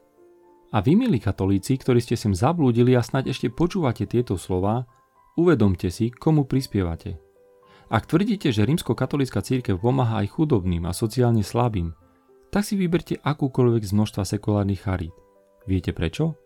A 0.72 0.80
vy, 0.80 0.96
milí 0.96 1.20
katolíci, 1.20 1.76
ktorí 1.76 2.00
ste 2.00 2.16
sem 2.16 2.32
zablúdili 2.32 2.96
a 2.96 3.04
snáď 3.04 3.36
ešte 3.36 3.52
počúvate 3.52 4.08
tieto 4.08 4.38
slova, 4.38 4.88
uvedomte 5.36 5.92
si, 5.92 6.12
komu 6.12 6.48
prispievate. 6.48 7.31
Ak 7.92 8.08
tvrdíte, 8.08 8.56
že 8.56 8.64
rímsko-katolícka 8.64 9.44
církev 9.44 9.76
pomáha 9.76 10.24
aj 10.24 10.40
chudobným 10.40 10.88
a 10.88 10.96
sociálne 10.96 11.44
slabým, 11.44 11.92
tak 12.48 12.64
si 12.64 12.80
vyberte 12.80 13.20
akúkoľvek 13.20 13.84
z 13.84 13.92
množstva 13.92 14.24
sekulárnych 14.24 14.88
charít. 14.88 15.12
Viete 15.68 15.92
prečo? 15.92 16.40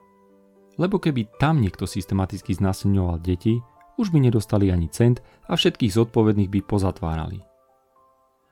Lebo 0.82 0.98
keby 0.98 1.38
tam 1.38 1.62
niekto 1.62 1.86
systematicky 1.86 2.50
znasilňoval 2.58 3.22
deti, 3.22 3.62
už 4.02 4.10
by 4.10 4.26
nedostali 4.26 4.74
ani 4.74 4.90
cent 4.90 5.22
a 5.46 5.54
všetkých 5.54 5.94
zodpovedných 5.94 6.50
by 6.50 6.60
pozatvárali. 6.66 7.46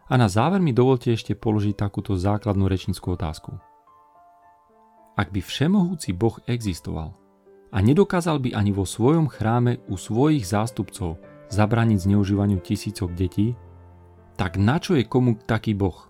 A 0.08 0.14
na 0.14 0.30
záver 0.30 0.62
mi 0.62 0.70
dovolte 0.70 1.18
ešte 1.18 1.34
položiť 1.34 1.74
takúto 1.74 2.14
základnú 2.14 2.70
rečnickú 2.70 3.18
otázku. 3.18 3.58
Ak 5.18 5.34
by 5.34 5.42
všemohúci 5.42 6.14
Boh 6.14 6.38
existoval 6.46 7.18
a 7.74 7.78
nedokázal 7.82 8.38
by 8.38 8.54
ani 8.54 8.70
vo 8.70 8.86
svojom 8.86 9.34
chráme 9.34 9.82
u 9.90 9.98
svojich 9.98 10.46
zástupcov 10.46 11.33
zabrániť 11.54 12.10
zneužívaniu 12.10 12.58
tisícok 12.58 13.14
detí, 13.14 13.54
tak 14.34 14.58
na 14.58 14.82
čo 14.82 14.98
je 14.98 15.06
komu 15.06 15.38
taký 15.38 15.78
Boh? 15.78 16.10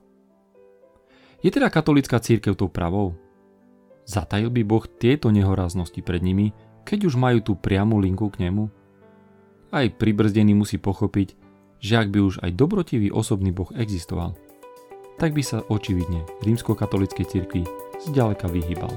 Je 1.43 1.51
teda 1.51 1.67
katolická 1.67 2.23
církev 2.23 2.55
tou 2.55 2.71
pravou? 2.71 3.19
Zatajil 4.07 4.47
by 4.47 4.63
Boh 4.63 4.87
tieto 4.87 5.27
nehoráznosti 5.27 5.99
pred 5.99 6.23
nimi, 6.23 6.55
keď 6.87 7.11
už 7.11 7.19
majú 7.19 7.43
tú 7.43 7.53
priamu 7.59 7.99
linku 7.99 8.31
k 8.31 8.47
nemu? 8.47 8.71
Aj 9.75 9.83
pribrzdený 9.91 10.55
musí 10.55 10.79
pochopiť, 10.79 11.35
že 11.83 11.99
ak 11.99 12.07
by 12.15 12.19
už 12.23 12.39
aj 12.39 12.51
dobrotivý 12.55 13.11
osobný 13.11 13.51
Boh 13.51 13.67
existoval, 13.75 14.39
tak 15.19 15.35
by 15.35 15.43
sa 15.43 15.59
očividne 15.67 16.23
rímskokatolíckej 16.47 17.25
cirkvi 17.27 17.67
zďaleka 18.07 18.47
vyhýbal. 18.47 18.91